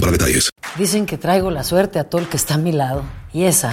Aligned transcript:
para 0.00 0.12
detalles. 0.12 0.50
Dicen 0.76 1.06
que 1.06 1.18
traigo 1.18 1.50
la 1.50 1.64
suerte 1.64 1.98
a 1.98 2.04
todo 2.04 2.20
el 2.20 2.28
que 2.28 2.36
está 2.36 2.54
a 2.54 2.58
mi 2.58 2.72
lado. 2.72 3.04
Y 3.32 3.44
esa 3.44 3.72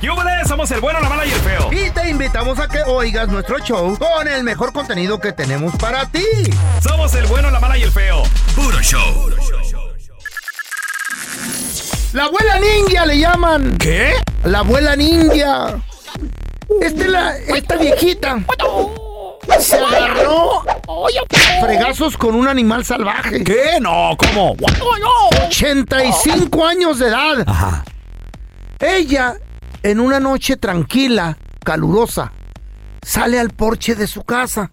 ¡Yúbales! 0.00 0.48
Somos 0.48 0.70
el 0.70 0.80
bueno, 0.80 1.00
la 1.00 1.08
mala 1.08 1.26
y 1.26 1.30
el 1.30 1.40
feo. 1.40 1.70
Y 1.72 1.90
te 1.90 2.10
invitamos 2.10 2.58
a 2.58 2.68
que 2.68 2.82
oigas 2.86 3.28
nuestro 3.28 3.58
show 3.60 3.96
con 3.98 4.28
el 4.28 4.44
mejor 4.44 4.72
contenido 4.72 5.18
que 5.20 5.32
tenemos 5.32 5.74
para 5.76 6.06
ti. 6.06 6.24
Somos 6.82 7.14
el 7.14 7.26
bueno, 7.26 7.50
la 7.50 7.60
mala 7.60 7.76
y 7.76 7.82
el 7.82 7.90
feo. 7.90 8.22
Puro 8.54 8.80
show. 8.80 9.30
La 12.12 12.24
abuela 12.24 12.58
ninja 12.58 13.06
le 13.06 13.18
llaman. 13.18 13.76
¿Qué? 13.78 14.12
La 14.44 14.60
abuela 14.60 14.96
ninja. 14.96 15.80
Esta, 16.80 17.04
es 17.04 17.08
la, 17.08 17.36
esta 17.36 17.76
viejita 17.76 18.38
se 19.60 19.76
agarró 19.76 20.62
fregazos 21.60 22.16
con 22.16 22.34
un 22.34 22.48
animal 22.48 22.84
salvaje. 22.84 23.42
¿Qué? 23.42 23.80
No, 23.80 24.16
¿cómo? 24.16 24.56
85 25.46 26.66
años 26.66 26.98
de 26.98 27.08
edad. 27.08 27.44
Ajá. 27.46 27.84
Ella, 28.78 29.34
en 29.82 30.00
una 30.00 30.20
noche 30.20 30.56
tranquila, 30.56 31.38
calurosa, 31.64 32.32
sale 33.02 33.38
al 33.38 33.50
porche 33.50 33.94
de 33.94 34.06
su 34.06 34.24
casa. 34.24 34.70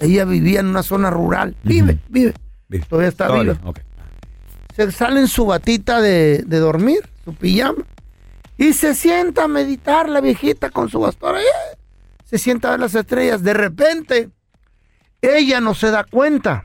Ella 0.00 0.24
vivía 0.24 0.60
en 0.60 0.66
una 0.66 0.82
zona 0.82 1.10
rural. 1.10 1.56
Vive, 1.62 1.98
vive. 2.08 2.34
Vive. 2.68 2.86
Todavía 2.86 3.08
está 3.08 3.26
Todavía, 3.28 3.54
viva. 3.54 3.72
Se 4.74 4.90
sale 4.90 5.20
en 5.20 5.28
su 5.28 5.46
batita 5.46 6.00
de, 6.00 6.42
de 6.46 6.58
dormir, 6.58 7.00
su 7.24 7.34
pijama, 7.34 7.84
y 8.56 8.72
se 8.72 8.94
sienta 8.94 9.44
a 9.44 9.48
meditar 9.48 10.08
la 10.08 10.20
viejita 10.20 10.70
con 10.70 10.88
su 10.88 11.00
bastón. 11.00 11.36
ahí. 11.36 11.44
Se 12.24 12.38
sienta 12.38 12.68
a 12.68 12.70
ver 12.72 12.80
las 12.80 12.94
estrellas. 12.94 13.42
De 13.42 13.52
repente, 13.52 14.30
ella 15.20 15.60
no 15.60 15.74
se 15.74 15.90
da 15.90 16.04
cuenta 16.04 16.64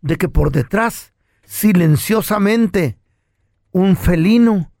de 0.00 0.16
que 0.16 0.28
por 0.28 0.50
detrás, 0.50 1.12
silenciosamente, 1.44 2.98
un 3.72 3.96
felino 3.96 4.72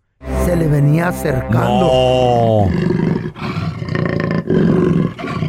se 0.44 0.56
le 0.56 0.68
venía 0.68 1.08
acercando. 1.08 2.68
No. 2.68 2.70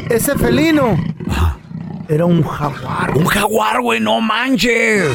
Ese 0.10 0.38
felino 0.38 0.98
era 2.08 2.26
un 2.26 2.44
jaguar. 2.44 3.18
Un 3.18 3.26
jaguar, 3.26 3.82
güey, 3.82 4.00
no 4.00 4.22
manches. 4.22 5.10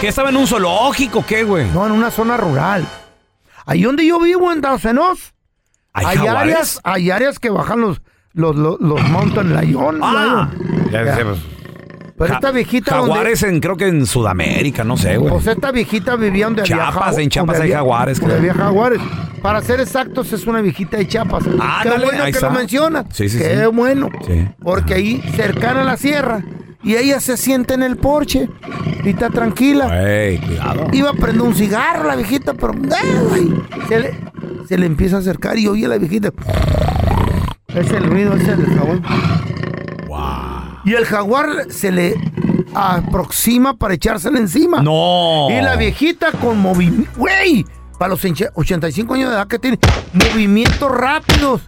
¿Qué 0.00 0.08
estaba 0.08 0.30
en 0.30 0.36
un 0.36 0.46
zoológico? 0.46 1.24
¿Qué, 1.26 1.44
güey? 1.44 1.68
No, 1.70 1.86
en 1.86 1.92
una 1.92 2.10
zona 2.10 2.36
rural. 2.36 2.86
Ahí 3.64 3.82
donde 3.82 4.06
yo 4.06 4.20
vivo, 4.20 4.52
en 4.52 4.60
Dacenos, 4.60 5.34
¿Hay 5.92 6.26
áreas, 6.26 6.80
hay 6.84 7.10
áreas 7.10 7.38
que 7.38 7.50
bajan 7.50 7.80
los, 7.80 8.00
los, 8.32 8.56
los, 8.56 8.80
los 8.80 9.08
mountain 9.10 9.54
lion. 9.54 10.00
Ah, 10.02 10.50
lion. 10.54 10.90
ya 10.90 11.04
Ya. 11.04 11.34
Pero 12.22 12.34
ja- 12.34 12.38
esta 12.38 12.50
viejita 12.52 12.90
Jaguares 12.92 13.42
en, 13.42 13.60
creo 13.60 13.76
que 13.76 13.86
en 13.88 14.06
Sudamérica, 14.06 14.84
no 14.84 14.96
sé, 14.96 15.16
güey. 15.16 15.32
pues 15.32 15.46
esta 15.46 15.70
viejita 15.72 16.16
vivía 16.16 16.46
donde 16.46 16.62
había 16.62 16.76
Chiapas, 16.76 17.16
jagu- 17.16 17.22
en 17.22 17.28
Chiapas 17.30 17.56
hay 17.56 17.62
había- 17.62 17.76
jaguares, 17.76 18.20
creo. 18.20 18.36
había 18.36 18.54
jaguares. 18.54 19.00
Para 19.42 19.60
ser 19.60 19.80
exactos, 19.80 20.32
es 20.32 20.46
una 20.46 20.60
viejita 20.60 20.96
de 20.98 21.08
Chiapas. 21.08 21.44
Qué 21.44 21.50
Ándale, 21.60 22.04
bueno 22.04 22.22
ahí 22.22 22.30
que 22.32 22.38
está. 22.38 22.48
lo 22.48 22.54
menciona. 22.58 23.04
Sí, 23.12 23.28
sí, 23.28 23.38
Qué 23.38 23.56
sí. 23.60 23.66
bueno. 23.72 24.08
Sí. 24.26 24.46
Porque 24.62 24.94
ahí, 24.94 25.22
cercana 25.34 25.80
a 25.82 25.84
la 25.84 25.96
sierra, 25.96 26.42
y 26.84 26.94
ella 26.96 27.18
se 27.20 27.36
siente 27.36 27.74
en 27.74 27.82
el 27.82 27.96
porche 27.96 28.48
y 29.04 29.08
está 29.10 29.30
tranquila. 29.30 29.88
Ey, 30.08 30.38
cuidado. 30.38 30.86
Iba 30.92 31.10
a 31.10 31.14
prender 31.14 31.42
un 31.42 31.54
cigarro 31.54 32.04
la 32.08 32.16
viejita, 32.16 32.54
pero 32.54 32.72
ay, 33.32 33.54
se, 33.88 34.00
le, 34.00 34.14
se 34.68 34.78
le 34.78 34.86
empieza 34.86 35.16
a 35.16 35.18
acercar 35.20 35.58
y 35.58 35.66
oye 35.68 35.86
a 35.86 35.88
la 35.88 35.98
viejita. 35.98 36.30
Es 37.74 37.90
el 37.90 38.04
ruido, 38.04 38.34
ese 38.34 38.54
del 38.56 38.66
jaguar. 38.76 39.00
Y 40.84 40.94
el 40.94 41.04
jaguar 41.06 41.70
se 41.70 41.92
le 41.92 42.14
aproxima 42.74 43.74
para 43.74 43.94
echársela 43.94 44.38
encima. 44.38 44.82
No. 44.82 45.48
Y 45.50 45.60
la 45.60 45.76
viejita 45.76 46.32
con 46.32 46.58
movimiento. 46.58 47.10
¡Güey! 47.16 47.64
Para 47.98 48.10
los 48.10 48.24
enche- 48.24 48.50
85 48.54 49.14
años 49.14 49.30
de 49.30 49.36
edad 49.36 49.46
que 49.46 49.58
tiene, 49.58 49.78
movimientos 50.12 50.90
rápidos. 50.90 51.60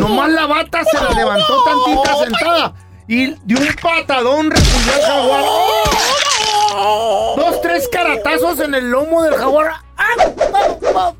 Nomás 0.00 0.30
la 0.30 0.46
bata 0.46 0.82
se 0.84 0.96
la 1.02 1.10
levantó 1.10 1.62
tantita 1.64 2.16
sentada. 2.24 2.74
Y 3.06 3.26
de 3.44 3.54
un 3.54 3.68
patadón 3.82 4.50
recibió 4.50 4.92
al 4.94 5.00
jaguar. 5.02 5.44
Dos, 7.36 7.60
tres 7.62 7.88
caratazos 7.90 8.60
en 8.60 8.74
el 8.74 8.90
lomo 8.90 9.22
del 9.22 9.34
jaguar. 9.34 9.72
Como 10.80 11.14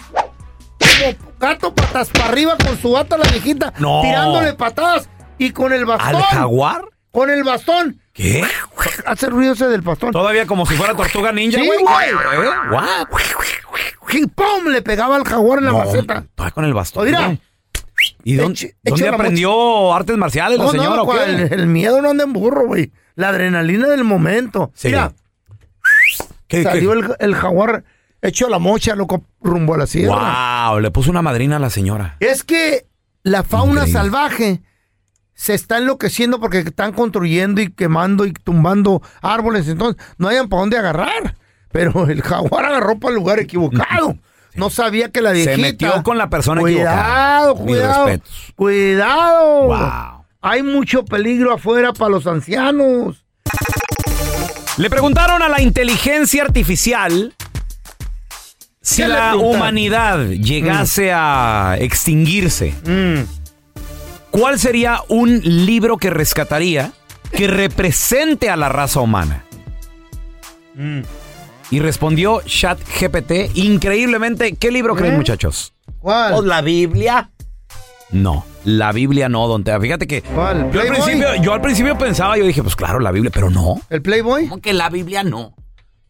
gato 1.39 1.75
patas 1.75 2.09
para 2.11 2.27
arriba 2.27 2.57
con 2.65 2.77
su 2.79 2.93
bata 2.93 3.17
la 3.17 3.25
viejita. 3.31 3.73
No. 3.79 4.01
Tirándole 4.03 4.55
patadas. 4.55 5.09
Y 5.39 5.51
con 5.53 5.73
el 5.73 5.85
bastón. 5.87 6.17
¿Al 6.17 6.23
jaguar? 6.23 6.85
Con 7.19 7.31
el 7.31 7.43
bastón. 7.45 8.01
¿Qué? 8.13 8.45
Hace 9.07 9.29
ruido 9.29 9.53
ese 9.55 9.67
del 9.69 9.81
bastón. 9.81 10.13
Todavía 10.13 10.47
como 10.47 10.65
si 10.67 10.75
fuera 10.77 10.95
tortuga 10.95 11.33
ninja, 11.33 11.59
Sí, 11.59 11.67
güey. 11.67 11.79
güey. 11.81 12.09
¿Eh? 12.11 12.51
What? 12.71 13.09
Y 14.13 14.27
¡pum! 14.27 14.67
Le 14.71 14.83
pegaba 14.83 15.17
al 15.17 15.25
jaguar 15.25 15.59
en 15.59 15.65
la 15.67 15.71
No, 15.73 15.79
maceta. 15.79 16.25
todavía 16.35 16.55
con 16.55 16.65
el 16.65 16.75
bastón. 16.75 17.07
Mira. 17.07 17.27
güey. 17.27 17.41
¿Y 18.23 18.35
dónde, 18.37 18.77
dónde 18.85 19.05
la 19.11 19.15
aprendió 19.17 19.93
artes 19.93 20.17
marciales 20.17 20.59
la 20.59 20.65
No, 20.65 20.71
señora 20.71 20.97
no, 20.97 21.03
o 21.03 21.13
qué? 21.13 21.25
el, 21.25 21.53
el 21.53 21.67
miedo 21.67 22.01
no 22.01 22.11
anda 22.11 22.23
en 22.25 22.33
burro, 22.33 22.67
güey. 22.67 22.93
La 23.17 23.31
adrenalina 23.31 23.89
del 23.89 24.05
momento. 24.05 24.71
Sí. 24.75 24.89
Mira, 24.89 25.13
¿Qué, 26.47 26.63
salió 26.63 26.93
qué? 26.93 26.99
el, 27.01 27.17
el 27.19 27.35
jaguar 27.35 27.85
hecho 28.23 28.47
a 28.47 28.51
la 28.51 28.59
mocha, 28.59 28.95
loco, 28.95 29.25
rumbo 29.41 29.75
a 29.75 29.79
la 29.79 29.87
sierra. 29.87 30.69
Wow, 30.71 30.81
le 30.81 30.91
puso 30.91 31.11
una 31.11 31.23
madrina 31.23 31.57
a 31.57 31.59
la 31.59 31.71
señora. 31.71 32.17
Es 32.21 32.45
que 32.45 32.87
la 33.25 33.43
fauna 33.43 33.81
Increíble. 33.87 33.93
salvaje 33.93 34.61
se 35.39 35.55
está 35.55 35.79
enloqueciendo 35.79 36.41
porque 36.41 36.59
están 36.59 36.93
construyendo 36.93 37.61
y 37.61 37.71
quemando 37.71 38.27
y 38.27 38.33
tumbando 38.33 39.01
árboles. 39.23 39.69
Entonces, 39.69 40.03
no 40.19 40.27
hayan 40.27 40.49
para 40.49 40.61
dónde 40.63 40.79
agarrar. 40.79 41.37
Pero 41.71 42.09
el 42.09 42.23
jaguar 42.23 42.65
agarró 42.65 42.99
para 42.99 43.11
el 43.11 43.21
lugar 43.21 43.39
equivocado. 43.39 44.17
No 44.57 44.69
sabía 44.69 45.11
que 45.11 45.23
la 45.23 45.31
Se 45.31 45.37
viejita... 45.37 45.59
metió 45.63 46.03
con 46.03 46.19
la 46.19 46.29
persona 46.29 46.61
Cuidado, 46.61 47.53
equivocada. 47.53 47.65
Mis 47.65 47.73
cuidado. 47.77 48.07
respetos. 48.07 48.53
Cuidado. 48.57 49.63
Wow. 49.67 50.25
Hay 50.41 50.63
mucho 50.65 51.05
peligro 51.05 51.53
afuera 51.55 51.93
para 51.93 52.11
los 52.11 52.27
ancianos. 52.27 53.25
Le 54.77 54.91
preguntaron 54.91 55.41
a 55.43 55.49
la 55.49 55.61
inteligencia 55.63 56.43
artificial 56.43 57.33
si 58.81 59.03
¿Qué 59.03 59.09
le 59.09 59.15
la 59.15 59.37
humanidad 59.37 60.27
llegase 60.31 61.13
a 61.13 61.77
extinguirse, 61.79 62.75
Mm. 62.85 63.38
¿Cuál 64.31 64.59
sería 64.59 65.01
un 65.09 65.41
libro 65.41 65.97
que 65.97 66.11
rescataría 66.11 66.93
que 67.33 67.47
represente 67.47 68.51
a 68.51 68.57
la 68.57 68.69
raza 68.69 69.01
humana? 69.01 69.45
Mm. 70.75 71.01
Y 71.71 71.81
respondió 71.81 72.41
ChatGPT 72.43 73.57
increíblemente. 73.57 74.55
¿Qué 74.57 74.71
libro 74.71 74.95
creen, 74.95 75.15
¿Eh? 75.15 75.19
muchachos? 75.19 75.75
¿Cuál? 75.99 76.47
la 76.47 76.63
Biblia? 76.63 77.31
No, 78.11 78.47
la 78.65 78.93
Biblia 78.93 79.29
no, 79.29 79.47
don 79.47 79.65
Teo. 79.65 79.79
Fíjate 79.81 80.07
que 80.07 80.23
¿Cuál? 80.23 80.59
yo 80.59 80.65
al, 80.65 80.71
¿Playboy? 80.71 81.03
principio, 81.03 81.35
yo 81.43 81.53
al 81.53 81.61
principio 81.61 81.99
pensaba, 81.99 82.39
yo 82.39 82.45
dije, 82.45 82.63
pues 82.63 82.75
claro, 82.75 83.01
la 83.01 83.11
Biblia, 83.13 83.31
pero 83.35 83.51
no. 83.51 83.81
¿El 83.91 84.01
Playboy? 84.01 84.49
¿Cómo 84.49 84.63
que 84.63 84.73
la 84.73 84.89
Biblia 84.89 85.25
no? 85.25 85.55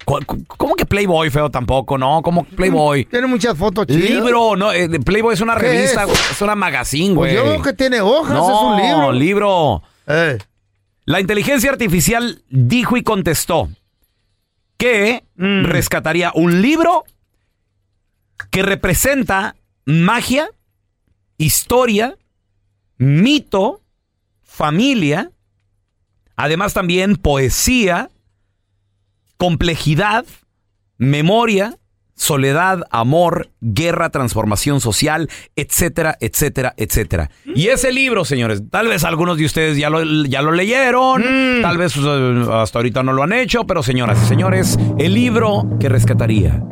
¿Cu- 0.09 0.25
cu- 0.25 0.45
¿Cómo 0.57 0.75
que 0.75 0.87
Playboy, 0.87 1.29
feo, 1.29 1.51
tampoco? 1.51 1.99
No, 1.99 2.23
¿cómo 2.23 2.45
Playboy? 2.45 3.05
Tiene 3.05 3.27
muchas 3.27 3.59
fotos 3.59 3.87
chidas. 3.87 4.09
Libro, 4.09 4.57
no, 4.57 4.73
eh, 4.73 4.89
Playboy 5.01 5.35
es 5.35 5.43
una 5.43 5.55
¿Qué 5.57 5.61
revista, 5.69 6.05
es? 6.05 6.31
es 6.31 6.41
una 6.41 6.55
magazine, 6.55 7.15
Pues 7.15 7.35
güey. 7.35 7.35
yo 7.35 7.45
veo 7.53 7.63
que 7.63 7.75
tiene 7.75 8.01
hojas, 8.01 8.33
no, 8.35 8.49
es 8.49 8.63
un 8.63 8.87
libro. 8.89 9.13
libro. 9.13 9.83
Eh, 10.07 10.39
La 11.05 11.21
inteligencia 11.21 11.71
artificial 11.71 12.41
dijo 12.49 12.97
y 12.97 13.03
contestó 13.03 13.69
que 14.79 15.25
Mm. 15.37 15.65
rescataría 15.65 16.33
un 16.35 16.63
libro 16.63 17.05
que 18.51 18.63
representa 18.63 19.57
magia, 19.85 20.49
historia, 21.37 22.17
mito, 22.97 23.83
familia, 24.43 25.31
además 26.37 26.73
también 26.73 27.17
poesía, 27.17 28.09
complejidad, 29.39 30.27
memoria, 30.99 31.79
soledad, 32.19 32.85
amor, 32.91 33.51
guerra, 33.61 34.11
transformación 34.11 34.81
social, 34.81 35.31
etcétera, 35.57 36.19
etcétera, 36.21 36.75
etcétera. 36.77 37.31
Y 37.55 37.69
ese 37.69 37.93
libro, 37.93 38.25
señores, 38.25 38.63
tal 38.71 38.89
vez 38.89 39.05
algunos 39.05 39.39
de 39.39 39.47
ustedes 39.47 39.79
ya 39.79 39.89
lo, 39.89 40.03
ya 40.27 40.43
lo 40.43 40.53
leyeron, 40.53 41.23
tal 41.63 41.79
vez 41.79 41.97
uh, 41.97 42.53
hasta 42.53 42.81
ahorita 42.81 43.03
no 43.03 43.13
lo 43.13 43.23
han 43.23 43.33
hecho, 43.33 43.65
pero 43.65 43.83
señoras 43.83 44.19
y 44.23 44.27
señores, 44.27 44.77
el 44.99 45.15
libro 45.15 45.65
que 45.81 45.89
rescataría 45.89 46.63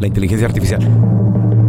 la 0.00 0.06
inteligencia 0.06 0.46
artificial 0.46 0.80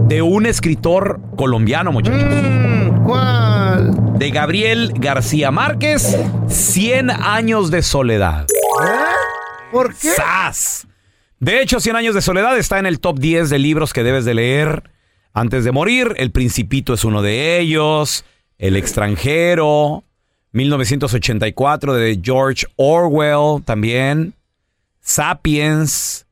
de 0.08 0.22
un 0.24 0.48
escritor 0.48 1.22
colombiano, 1.36 1.92
muchachos. 1.92 2.24
Mm, 2.24 3.04
¿Cuál? 3.06 4.18
De 4.18 4.32
Gabriel 4.32 4.94
García 4.96 5.52
Márquez, 5.52 6.18
100 6.48 7.12
años 7.12 7.70
de 7.70 7.84
soledad. 7.84 8.48
¿Por 9.72 9.96
qué? 9.96 10.10
¡Sas! 10.12 10.88
De 11.40 11.62
hecho, 11.62 11.80
100 11.80 11.96
años 11.96 12.16
de 12.16 12.22
soledad 12.22 12.58
está 12.58 12.80
en 12.80 12.86
el 12.86 13.00
top 13.00 13.20
10 13.20 13.50
de 13.50 13.60
libros 13.60 13.94
que 13.94 14.04
debes 14.04 14.26
de 14.26 14.34
leer 14.34 14.92
antes 15.34 15.64
de 15.64 15.72
morir. 15.72 16.14
El 16.18 16.32
Principito 16.32 16.94
es 16.94 17.04
uno 17.06 17.22
de 17.22 17.60
ellos. 17.60 18.26
El 18.58 18.76
extranjero. 18.76 20.04
1984 20.52 21.94
de 21.94 22.20
George 22.22 22.66
Orwell 22.76 23.64
también. 23.64 24.34
Sapiens. 25.00 26.26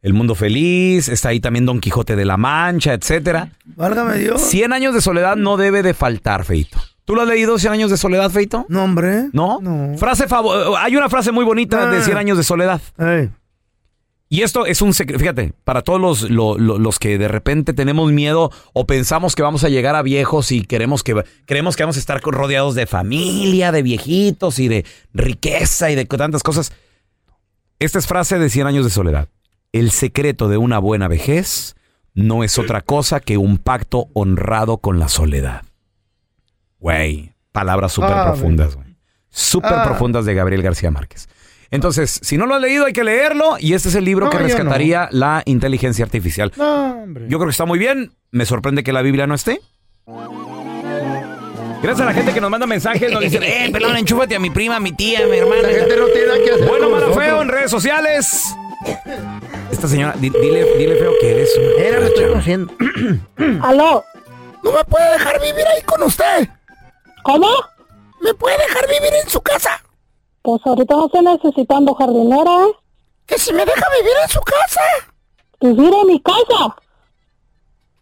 El 0.00 0.14
mundo 0.14 0.34
feliz. 0.34 1.08
Está 1.08 1.30
ahí 1.30 1.40
también 1.40 1.66
Don 1.66 1.80
Quijote 1.80 2.16
de 2.16 2.24
la 2.24 2.36
Mancha, 2.36 2.94
etcétera. 2.94 3.50
Válgame 3.64 4.16
Dios. 4.18 4.40
100 4.40 4.72
años 4.72 4.94
de 4.94 5.00
soledad 5.00 5.36
no 5.36 5.56
debe 5.56 5.82
de 5.82 5.92
faltar, 5.92 6.44
Feito. 6.44 6.78
¿Tú 7.04 7.14
lo 7.14 7.22
has 7.22 7.28
leído 7.28 7.58
100 7.58 7.72
años 7.72 7.90
de 7.90 7.96
soledad, 7.96 8.30
Feito? 8.30 8.64
No, 8.68 8.84
hombre. 8.84 9.28
¿No? 9.32 9.58
No. 9.60 9.96
Frase 9.98 10.26
favor. 10.26 10.74
Hay 10.78 10.96
una 10.96 11.08
frase 11.08 11.32
muy 11.32 11.44
bonita 11.44 11.90
de 11.90 11.98
Ah. 11.98 12.02
100 12.02 12.16
años 12.16 12.38
de 12.38 12.44
soledad. 12.44 12.80
Y 14.30 14.40
esto 14.42 14.66
es 14.66 14.80
un 14.82 14.94
secreto, 14.94 15.20
fíjate, 15.20 15.52
para 15.64 15.82
todos 15.82 16.00
los, 16.00 16.30
lo- 16.30 16.58
lo- 16.58 16.78
los 16.78 16.98
que 16.98 17.18
de 17.18 17.28
repente 17.28 17.72
tenemos 17.72 18.10
miedo 18.10 18.50
o 18.72 18.86
pensamos 18.86 19.36
que 19.36 19.42
vamos 19.42 19.62
a 19.64 19.68
llegar 19.68 19.94
a 19.94 20.02
viejos 20.02 20.50
y 20.50 20.62
queremos 20.64 21.02
que, 21.04 21.22
creemos 21.46 21.76
que 21.76 21.82
vamos 21.84 21.96
a 21.96 22.00
estar 22.00 22.20
rodeados 22.22 22.74
de 22.74 22.86
familia, 22.86 23.70
de 23.70 23.82
viejitos 23.82 24.58
y 24.58 24.66
de 24.68 24.84
riqueza 25.12 25.90
y 25.90 25.94
de 25.94 26.06
tantas 26.06 26.42
cosas. 26.42 26.72
Esta 27.78 27.98
es 27.98 28.06
frase 28.06 28.38
de 28.38 28.48
100 28.48 28.66
años 28.66 28.84
de 28.84 28.90
soledad. 28.90 29.28
El 29.72 29.90
secreto 29.90 30.48
de 30.48 30.56
una 30.56 30.78
buena 30.78 31.06
vejez 31.06 31.76
no 32.14 32.42
es 32.44 32.58
otra 32.58 32.80
cosa 32.80 33.20
que 33.20 33.36
un 33.36 33.58
pacto 33.58 34.06
honrado 34.14 34.78
con 34.78 34.98
la 34.98 35.08
soledad. 35.08 35.62
Güey, 36.84 37.32
palabras 37.50 37.92
súper 37.92 38.10
Ah, 38.12 38.24
profundas, 38.26 38.74
güey. 38.76 38.86
Súper 39.30 39.72
Ah. 39.72 39.84
profundas 39.84 40.26
de 40.26 40.34
Gabriel 40.34 40.60
García 40.60 40.90
Márquez. 40.90 41.30
Entonces, 41.70 42.20
si 42.22 42.36
no 42.36 42.44
lo 42.44 42.56
has 42.56 42.60
leído, 42.60 42.84
hay 42.84 42.92
que 42.92 43.02
leerlo. 43.02 43.56
Y 43.58 43.72
este 43.72 43.88
es 43.88 43.94
el 43.94 44.04
libro 44.04 44.26
No, 44.26 44.30
que 44.30 44.36
no. 44.36 44.42
rescataría 44.44 45.08
la 45.10 45.40
inteligencia 45.46 46.04
artificial. 46.04 46.52
No, 46.58 47.02
hombre. 47.04 47.24
Yo 47.26 47.38
creo 47.38 47.48
que 47.48 47.52
está 47.52 47.64
muy 47.64 47.78
bien. 47.78 48.12
Me 48.32 48.44
sorprende 48.44 48.82
que 48.84 48.92
la 48.92 49.00
Biblia 49.00 49.26
no 49.26 49.34
esté. 49.34 49.62
Gracias 51.82 52.00
a 52.02 52.04
la 52.04 52.12
gente 52.12 52.34
que 52.34 52.40
nos 52.42 52.50
manda 52.50 52.66
mensajes. 52.66 53.10
Nos 53.10 53.22
dicen, 53.22 53.42
eh, 53.42 53.70
pelón, 53.72 53.96
enchúfate 53.96 54.36
a 54.36 54.38
mi 54.38 54.50
prima, 54.50 54.76
a 54.76 54.80
mi 54.80 54.92
tía, 54.92 55.20
a 55.24 55.26
mi 55.26 55.38
hermana. 55.38 55.62
La 55.62 55.68
gente 55.70 55.96
no 55.96 56.06
tiene 56.08 56.26
nada 56.26 56.38
que 56.44 56.50
hacer. 56.50 56.68
Bueno, 56.68 56.90
malo, 56.90 57.14
feo 57.14 57.40
en 57.40 57.48
redes 57.48 57.70
sociales. 57.70 58.54
Esta 59.72 59.88
señora, 59.88 60.14
di- 60.18 60.28
dile, 60.28 60.66
dile 60.76 60.96
feo 60.96 61.12
que 61.18 61.30
eres. 61.30 61.50
una 61.56 61.82
Era, 61.82 62.00
me 62.00 62.06
estoy 62.08 62.26
conociendo. 62.28 62.74
¿Aló? 63.62 64.04
¿No 64.62 64.72
me 64.72 64.84
puede 64.84 65.12
dejar 65.12 65.40
vivir 65.40 65.64
ahí 65.74 65.82
con 65.86 66.02
usted? 66.02 66.48
¿Cómo? 67.24 67.48
¿Me 68.20 68.32
puede 68.34 68.56
dejar 68.58 68.86
vivir 68.88 69.12
en 69.22 69.28
su 69.28 69.40
casa? 69.40 69.82
Pues 70.42 70.60
ahorita 70.64 70.94
no 70.94 71.06
estoy 71.06 71.22
necesitando 71.24 71.94
jardinera, 71.94 72.66
¿eh? 72.66 72.72
Que 73.26 73.38
si 73.38 73.52
me 73.52 73.64
deja 73.64 73.86
vivir 73.98 74.12
en 74.22 74.28
su 74.28 74.40
casa. 74.40 74.80
Vivir 75.60 75.92
en 75.94 76.06
mi 76.06 76.20
casa. 76.22 76.76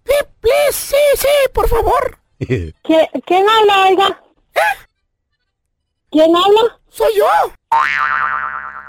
Sí, 0.04 0.14
please, 0.40 0.72
sí, 0.72 0.96
sí, 1.16 1.28
por 1.54 1.68
favor. 1.68 2.18
¿Qui- 2.40 3.22
¿Quién 3.24 3.48
habla, 3.48 3.86
oiga? 3.88 4.22
¿Quién 6.10 6.36
habla? 6.36 6.78
Soy 6.90 7.10
yo, 7.16 7.24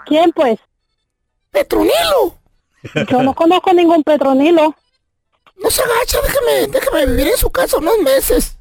¿Quién, 0.05 0.31
pues? 0.33 0.59
Petronilo. 1.51 2.37
Yo 3.09 3.23
no 3.23 3.33
conozco 3.33 3.71
ningún 3.73 4.03
Petronilo. 4.03 4.75
No 5.55 5.69
se 5.71 5.81
agacha, 5.83 6.19
déjame, 6.21 6.67
déjame 6.67 7.05
vivir 7.05 7.27
en 7.29 7.37
su 7.37 7.49
casa 7.49 7.77
unos 7.77 7.97
meses. 7.99 8.52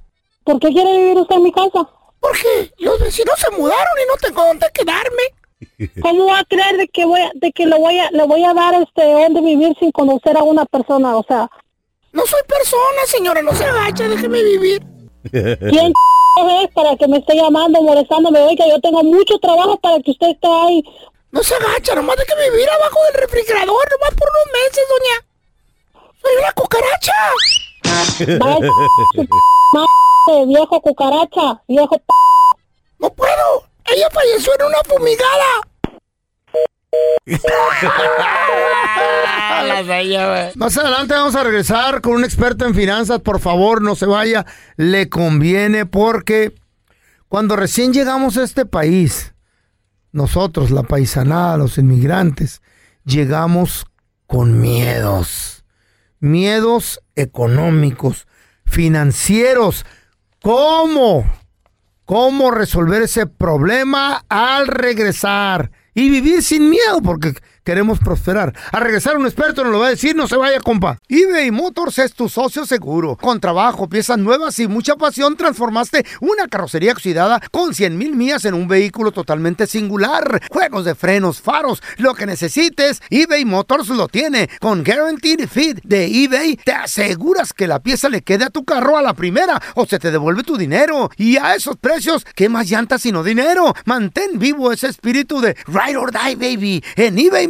¿Por 0.44 0.58
qué 0.60 0.68
quiere 0.68 0.98
vivir 0.98 1.18
usted 1.18 1.36
en 1.36 1.42
mi 1.42 1.52
casa? 1.52 1.88
Porque 2.20 2.72
los 2.78 3.00
vecinos 3.00 3.38
se 3.38 3.50
mudaron 3.50 3.94
y 4.02 4.08
no 4.08 4.16
tengo 4.20 4.44
dónde 4.44 4.66
quedarme. 4.72 5.22
¿Cómo 6.02 6.26
va 6.26 6.40
a 6.40 6.44
creer 6.44 6.76
de 6.76 6.88
que 6.88 7.04
voy 7.04 7.20
a, 7.20 7.30
de 7.34 7.52
que 7.52 7.66
le 7.66 7.78
voy 7.78 7.98
a, 7.98 8.10
le 8.10 8.24
voy 8.26 8.44
a 8.44 8.54
dar 8.54 8.74
este 8.74 9.02
dónde 9.02 9.40
vivir 9.40 9.76
sin 9.78 9.92
conocer 9.92 10.36
a 10.36 10.42
una 10.42 10.64
persona? 10.66 11.16
O 11.16 11.24
sea, 11.26 11.50
No 12.12 12.26
soy 12.26 12.40
persona, 12.46 13.06
señora, 13.06 13.42
no 13.42 13.52
se 13.54 13.64
agacha, 13.64 14.08
déjeme 14.08 14.42
vivir. 14.42 14.82
¿quién 15.30 15.92
es 16.62 16.70
para 16.74 16.96
que 16.96 17.06
me 17.06 17.18
esté 17.18 17.36
llamando, 17.36 17.80
molestándome? 17.82 18.40
Oiga, 18.40 18.66
yo 18.68 18.80
tengo 18.80 19.02
mucho 19.02 19.38
trabajo 19.38 19.78
para 19.78 20.00
que 20.00 20.10
usted 20.10 20.28
esté 20.28 20.48
ahí. 20.48 20.82
No 21.30 21.42
se 21.42 21.54
agacha, 21.54 21.94
nomás 21.94 22.16
déjeme 22.16 22.50
vivir 22.50 22.68
abajo 22.68 22.98
del 23.04 23.14
refrigerador, 23.22 23.88
nomás 23.90 24.14
por 24.14 24.28
unos 24.28 24.46
meses, 24.52 24.84
doña. 24.92 25.16
Soy 26.20 26.36
una 26.38 26.52
cucaracha. 26.52 27.12
viejo 30.46 30.80
cucaracha, 30.80 31.62
viejo 31.69 31.98
p- 31.98 32.04
No 32.98 33.10
puedo. 33.12 33.66
Ella 33.86 34.08
falleció 34.10 34.52
en 34.58 34.66
una 34.66 34.78
fumigada. 34.86 35.46
Más 40.56 40.76
adelante 40.76 41.14
vamos 41.14 41.34
a 41.34 41.42
regresar 41.44 42.00
con 42.00 42.14
un 42.14 42.24
experto 42.24 42.66
en 42.66 42.74
finanzas. 42.74 43.20
Por 43.20 43.40
favor, 43.40 43.82
no 43.82 43.94
se 43.96 44.06
vaya. 44.06 44.46
Le 44.76 45.08
conviene 45.08 45.86
porque 45.86 46.54
cuando 47.28 47.56
recién 47.56 47.92
llegamos 47.92 48.36
a 48.36 48.44
este 48.44 48.66
país, 48.66 49.34
nosotros, 50.12 50.70
la 50.70 50.82
paisanada, 50.82 51.56
los 51.56 51.78
inmigrantes, 51.78 52.62
llegamos 53.04 53.86
con 54.26 54.60
miedos. 54.60 55.64
Miedos 56.20 57.00
económicos, 57.14 58.26
financieros. 58.66 59.84
¿Cómo? 60.43 61.25
cómo 62.05 62.51
resolver 62.51 63.03
ese 63.03 63.27
problema 63.27 64.25
al 64.29 64.67
regresar 64.67 65.70
y 65.94 66.11
vivir 66.11 66.43
sin 66.43 66.69
miedo 66.69 67.01
porque 67.03 67.34
queremos 67.64 67.98
prosperar. 67.98 68.54
Al 68.72 68.82
regresar 68.82 69.16
un 69.16 69.26
experto 69.26 69.62
nos 69.62 69.72
lo 69.72 69.81
va 69.81 69.86
a 69.88 69.90
decir, 69.90 70.14
no 70.16 70.26
se 70.26 70.36
vaya, 70.36 70.60
compa. 70.60 70.98
eBay 71.08 71.50
Motors 71.50 71.98
es 71.98 72.12
tu 72.12 72.28
socio 72.28 72.66
seguro. 72.66 73.16
Con 73.16 73.40
trabajo, 73.40 73.88
piezas 73.88 74.19
nuevas 74.19 74.58
y 74.58 74.69
mucha 74.69 74.96
pasión, 74.96 75.36
transformaste 75.36 76.04
una 76.20 76.48
carrocería 76.48 76.92
oxidada 76.92 77.40
con 77.50 77.74
100 77.74 77.96
mil 77.96 78.16
millas 78.16 78.44
en 78.44 78.54
un 78.54 78.69
vehículo 78.69 79.12
totalmente 79.12 79.66
singular. 79.66 80.42
Juegos 80.50 80.84
de 80.84 80.94
frenos, 80.94 81.40
faros, 81.40 81.82
lo 81.98 82.14
que 82.14 82.26
necesites, 82.26 83.00
eBay 83.10 83.44
Motors 83.44 83.88
lo 83.88 84.08
tiene. 84.08 84.48
Con 84.60 84.82
Guaranteed 84.84 85.48
Fit 85.48 85.81
de 85.84 86.06
eBay, 86.06 86.56
te 86.56 86.72
aseguras 86.72 87.52
que 87.52 87.66
la 87.66 87.81
pieza 87.81 88.08
le 88.08 88.22
quede 88.22 88.44
a 88.44 88.50
tu 88.50 88.64
carro 88.64 88.96
a 88.96 89.02
la 89.02 89.14
primera 89.14 89.60
o 89.74 89.86
se 89.86 89.98
te 89.98 90.10
devuelve 90.10 90.42
tu 90.42 90.56
dinero. 90.56 91.10
Y 91.16 91.36
a 91.36 91.54
esos 91.54 91.76
precios, 91.76 92.26
¿qué 92.34 92.48
más 92.48 92.69
llantas 92.69 93.02
sino 93.02 93.22
dinero? 93.22 93.74
Mantén 93.84 94.38
vivo 94.38 94.72
ese 94.72 94.88
espíritu 94.88 95.40
de 95.40 95.56
Ride 95.66 95.96
or 95.96 96.12
Die, 96.12 96.36
baby, 96.36 96.84
en 96.96 97.19
eBay 97.19 97.48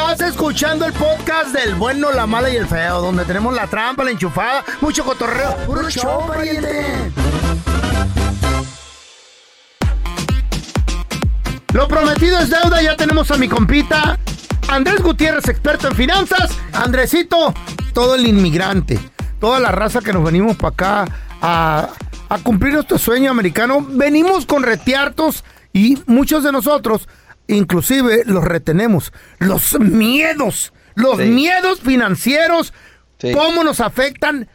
Estás 0.00 0.30
escuchando 0.30 0.86
el 0.86 0.94
podcast 0.94 1.52
del 1.52 1.74
bueno, 1.74 2.10
la 2.10 2.26
mala 2.26 2.48
y 2.48 2.56
el 2.56 2.66
feo, 2.66 3.02
donde 3.02 3.24
tenemos 3.26 3.54
la 3.54 3.66
trampa, 3.66 4.02
la 4.02 4.10
enchufada, 4.10 4.64
mucho 4.80 5.04
cotorreo. 5.04 5.54
¡Puro 5.66 5.88
show, 5.90 6.26
pariente! 6.26 7.12
Lo 11.74 11.86
prometido 11.86 12.38
es 12.38 12.48
deuda, 12.48 12.82
ya 12.82 12.96
tenemos 12.96 13.30
a 13.30 13.36
mi 13.36 13.46
compita 13.46 14.18
Andrés 14.68 15.00
Gutiérrez, 15.02 15.46
experto 15.48 15.88
en 15.88 15.94
finanzas. 15.94 16.58
Andresito, 16.72 17.54
todo 17.92 18.14
el 18.14 18.26
inmigrante, 18.26 18.98
toda 19.38 19.60
la 19.60 19.70
raza 19.70 20.00
que 20.00 20.14
nos 20.14 20.24
venimos 20.24 20.56
para 20.56 20.72
acá 20.72 21.04
a, 21.42 21.90
a 22.28 22.38
cumplir 22.38 22.72
nuestro 22.72 22.98
sueño 22.98 23.30
americano, 23.30 23.86
venimos 23.88 24.46
con 24.46 24.62
retiartos 24.62 25.44
y 25.72 26.02
muchos 26.06 26.42
de 26.42 26.52
nosotros, 26.52 27.06
inclusive 27.56 28.22
los 28.26 28.44
retenemos. 28.44 29.12
Los 29.38 29.78
miedos, 29.78 30.72
los 30.94 31.18
Sí. 31.18 31.24
miedos 31.24 31.80
financieros, 31.80 32.72
Sí. 33.18 33.32
cómo 33.32 33.64
nos 33.64 33.80
afectan, 33.80 34.48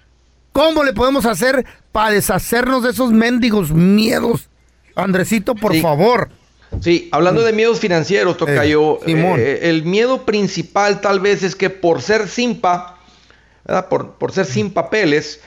cómo 0.51 0.83
le 0.83 0.93
podemos 0.93 1.25
hacer 1.25 1.65
para 1.91 2.11
deshacernos 2.11 2.83
de 2.83 2.91
esos 2.91 3.11
mendigos 3.11 3.71
miedos. 3.71 4.49
Andresito, 4.95 5.55
por 5.55 5.73
Sí. 5.73 5.81
favor. 5.81 6.29
Sí, 6.81 7.09
hablando 7.11 7.41
de 7.43 7.53
miedos 7.53 7.79
financieros, 7.79 8.37
Tocayo, 8.37 8.97
Eh, 9.01 9.05
Simón. 9.05 9.39
eh, 9.39 9.59
el 9.69 9.83
miedo 9.85 10.25
principal 10.25 10.99
tal 10.99 11.19
vez 11.19 11.43
es 11.43 11.55
que 11.55 11.69
por 11.69 12.01
ser 12.01 12.27
sin 12.27 12.59
pa, 12.59 12.97
¿verdad? 13.65 13.87
Por, 13.87 14.13
por 14.15 14.31
ser 14.31 14.45
sin 14.45 14.71
papeles, 14.71 15.41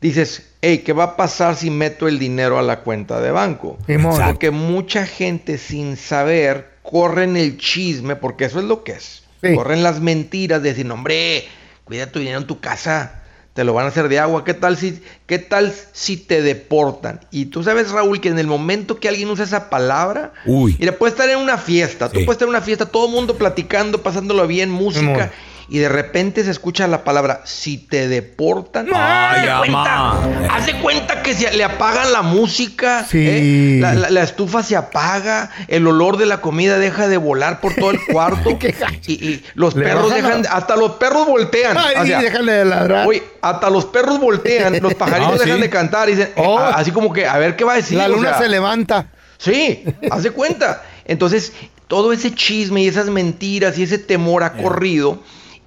dices, 0.00 0.50
hey, 0.62 0.82
¿qué 0.84 0.92
va 0.92 1.04
a 1.04 1.16
pasar 1.16 1.56
si 1.56 1.70
meto 1.70 2.08
el 2.08 2.18
dinero 2.18 2.58
a 2.58 2.62
la 2.62 2.80
cuenta 2.80 3.20
de 3.20 3.30
banco? 3.30 3.78
Exacto. 3.86 4.24
Porque 4.26 4.50
mucha 4.50 5.06
gente 5.06 5.58
sin 5.58 5.96
saber 5.96 6.70
corren 6.82 7.36
el 7.36 7.58
chisme, 7.58 8.16
porque 8.16 8.46
eso 8.46 8.58
es 8.58 8.64
lo 8.64 8.82
que 8.84 8.92
es. 8.92 9.22
Sí. 9.42 9.54
Corren 9.54 9.82
las 9.82 10.00
mentiras 10.00 10.62
de 10.62 10.70
decir, 10.70 10.90
hombre, 10.90 11.44
cuida 11.84 12.10
tu 12.10 12.18
dinero 12.18 12.38
en 12.38 12.46
tu 12.46 12.60
casa, 12.60 13.22
te 13.54 13.64
lo 13.64 13.74
van 13.74 13.86
a 13.86 13.88
hacer 13.88 14.08
de 14.08 14.18
agua. 14.18 14.44
¿Qué 14.44 14.54
tal 14.54 14.76
si, 14.76 15.02
qué 15.26 15.38
tal 15.38 15.74
si 15.92 16.16
te 16.16 16.42
deportan? 16.42 17.20
Y 17.30 17.46
tú 17.46 17.62
sabes, 17.62 17.90
Raúl, 17.90 18.20
que 18.20 18.28
en 18.28 18.38
el 18.38 18.46
momento 18.46 19.00
que 19.00 19.08
alguien 19.08 19.28
usa 19.30 19.44
esa 19.44 19.70
palabra, 19.70 20.32
Uy. 20.46 20.76
Mira, 20.78 20.92
puedes 20.92 21.14
estar 21.14 21.28
en 21.28 21.38
una 21.38 21.58
fiesta, 21.58 22.08
tú 22.08 22.24
puedes 22.24 22.32
estar 22.32 22.46
en 22.46 22.50
una 22.50 22.60
fiesta, 22.60 22.86
todo 22.86 23.06
el 23.06 23.12
mundo 23.12 23.36
platicando, 23.36 24.02
pasándolo 24.02 24.46
bien, 24.46 24.70
música. 24.70 25.32
Y 25.70 25.78
de 25.78 25.88
repente 25.88 26.42
se 26.44 26.50
escucha 26.50 26.86
la 26.88 27.04
palabra, 27.04 27.42
si 27.44 27.78
te 27.78 28.08
deportan, 28.08 28.88
Ay, 28.92 29.46
haz 29.48 29.62
de 29.62 29.68
cuenta, 29.72 30.12
haz 30.54 30.66
de 30.66 30.74
cuenta 30.80 31.22
que 31.22 31.32
se 31.34 31.52
le 31.56 31.62
apagan 31.64 32.12
la 32.12 32.22
música, 32.22 33.06
Sí. 33.08 33.24
¿eh? 33.28 33.78
la, 33.80 33.94
la- 33.94 34.10
la 34.10 34.22
estufa 34.22 34.62
se 34.64 34.74
apaga, 34.76 35.50
el 35.68 35.86
olor 35.86 36.16
de 36.16 36.26
la 36.26 36.40
comida 36.40 36.78
deja 36.78 37.06
de 37.08 37.16
volar 37.16 37.60
por 37.60 37.74
todo 37.74 37.92
el 37.92 38.00
cuarto, 38.12 38.58
y, 39.06 39.12
y 39.12 39.44
los 39.54 39.74
Le 39.76 39.84
perros 39.84 40.12
dejan, 40.12 40.42
la- 40.42 40.50
hasta 40.50 40.74
los 40.76 40.92
perros 40.92 41.26
voltean, 41.28 41.78
Ay, 41.78 41.94
o 41.98 42.06
sea, 42.06 42.20
déjale 42.20 42.52
de 42.52 42.64
ladrar. 42.64 43.06
Oye, 43.06 43.22
hasta 43.40 43.70
los 43.70 43.84
perros 43.86 44.18
voltean, 44.18 44.80
los 44.82 44.94
pajaritos 44.96 45.34
Ah, 45.34 45.38
sí. 45.38 45.44
dejan 45.44 45.60
de 45.60 45.70
cantar 45.70 46.08
y 46.08 46.16
dicen, 46.16 46.32
Oh. 46.36 46.58
a- 46.58 46.70
así 46.70 46.90
como 46.90 47.12
que, 47.12 47.26
a 47.26 47.38
ver 47.38 47.54
qué 47.56 47.64
va 47.64 47.74
a 47.74 47.76
decir. 47.76 47.96
la 47.96 48.06
o 48.06 48.08
luna 48.08 48.30
sea, 48.30 48.38
se 48.38 48.48
levanta. 48.48 49.06
Sí, 49.38 49.84
haz 50.10 50.22
de 50.24 50.32
cuenta. 50.32 50.82
Entonces, 51.04 51.52
todo 51.86 52.12
ese 52.12 52.34
chisme 52.34 52.82
y 52.82 52.88
esas 52.88 53.06
mentiras 53.06 53.78
y 53.78 53.84
ese 53.84 53.98
temor 53.98 54.42
ha 54.44 54.52
corrido 54.52 55.18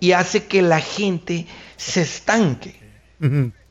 y 0.03 0.11
hace 0.11 0.43
que 0.43 0.61
la 0.61 0.81
gente 0.81 1.45
se 1.77 2.01
estanque 2.01 2.75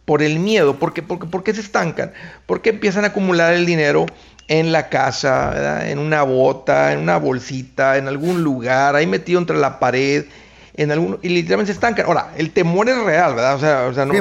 por 0.07 0.23
el 0.23 0.39
miedo. 0.39 0.79
¿Por 0.79 0.95
qué, 0.95 1.03
Porque- 1.03 1.53
se 1.53 1.61
estancan? 1.61 2.13
Porque 2.47 2.71
empiezan 2.71 3.05
a 3.05 3.09
acumular 3.09 3.53
el 3.53 3.67
dinero 3.67 4.07
en 4.49 4.73
la 4.73 4.89
casa, 4.89 5.51
¿verdad? 5.51 5.91
en 5.91 5.99
una 5.99 6.23
bota, 6.23 6.95
en 6.95 7.01
una 7.01 7.19
bolsita, 7.19 7.99
en 7.99 8.09
algún 8.09 8.43
lugar, 8.43 8.97
ahí 8.97 9.07
metido 9.07 9.39
entre 9.41 9.59
la 9.59 9.79
pared, 9.79 10.25
en 10.75 10.91
algún, 10.91 11.19
y 11.23 11.29
literalmente 11.29 11.71
se 11.73 11.77
estancan. 11.77 12.07
Ahora, 12.07 12.33
el 12.39 12.51
temor 12.51 12.89
es 12.89 12.97
real, 13.05 13.35
¿verdad? 13.35 13.55
O 13.57 13.61
sea, 13.61 13.83
o 13.91 13.93
sea, 13.93 14.07
no, 14.07 14.15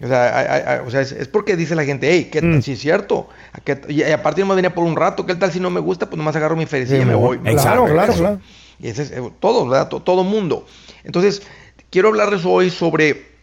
o 0.00 0.08
sea, 0.08 0.38
hay- 0.38 0.46
hay- 0.48 0.62
hay- 0.66 0.86
o 0.86 0.90
sea, 0.90 1.02
es, 1.02 1.12
es 1.12 1.28
porque 1.28 1.56
dice 1.56 1.74
la 1.74 1.84
gente, 1.84 2.08
hey, 2.10 2.30
¿qué 2.32 2.40
tal? 2.40 2.56
Mm. 2.56 2.62
Sí, 2.62 2.72
es 2.72 2.80
cierto. 2.80 3.28
¿A 3.52 3.60
qué- 3.60 3.80
y, 3.88 4.02
aparte 4.02 4.40
yo 4.40 4.46
me 4.46 4.54
venía 4.54 4.74
por 4.74 4.84
un 4.84 4.96
rato, 4.96 5.26
¿qué 5.26 5.34
tal 5.34 5.52
si 5.52 5.60
no 5.60 5.68
me 5.68 5.80
gusta? 5.80 6.06
Pues 6.06 6.16
nomás 6.16 6.34
agarro 6.36 6.56
mi 6.56 6.64
feria 6.66 6.96
y 7.02 7.04
me 7.04 7.14
voy. 7.14 7.38
Claro, 7.38 7.84
claro, 7.84 8.12
claro. 8.14 8.40
Y 8.80 8.88
ese 8.88 9.02
es 9.02 9.10
eh, 9.12 9.22
todo, 9.40 9.68
¿verdad? 9.68 9.88
To- 9.88 10.00
Todo 10.00 10.24
mundo. 10.24 10.66
Entonces, 11.04 11.42
quiero 11.90 12.08
hablarles 12.08 12.44
hoy 12.44 12.70
sobre 12.70 13.34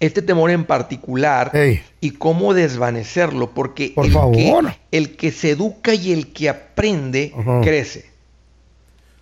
este 0.00 0.22
temor 0.22 0.50
en 0.50 0.64
particular 0.64 1.52
y 2.00 2.10
cómo 2.12 2.54
desvanecerlo, 2.54 3.50
porque 3.50 3.92
Por 3.94 4.06
el, 4.06 4.12
favor. 4.12 4.34
Que, 4.66 4.76
el 4.92 5.16
que 5.16 5.32
se 5.32 5.50
educa 5.50 5.94
y 5.94 6.12
el 6.12 6.32
que 6.32 6.48
aprende 6.48 7.32
crece. 7.62 8.08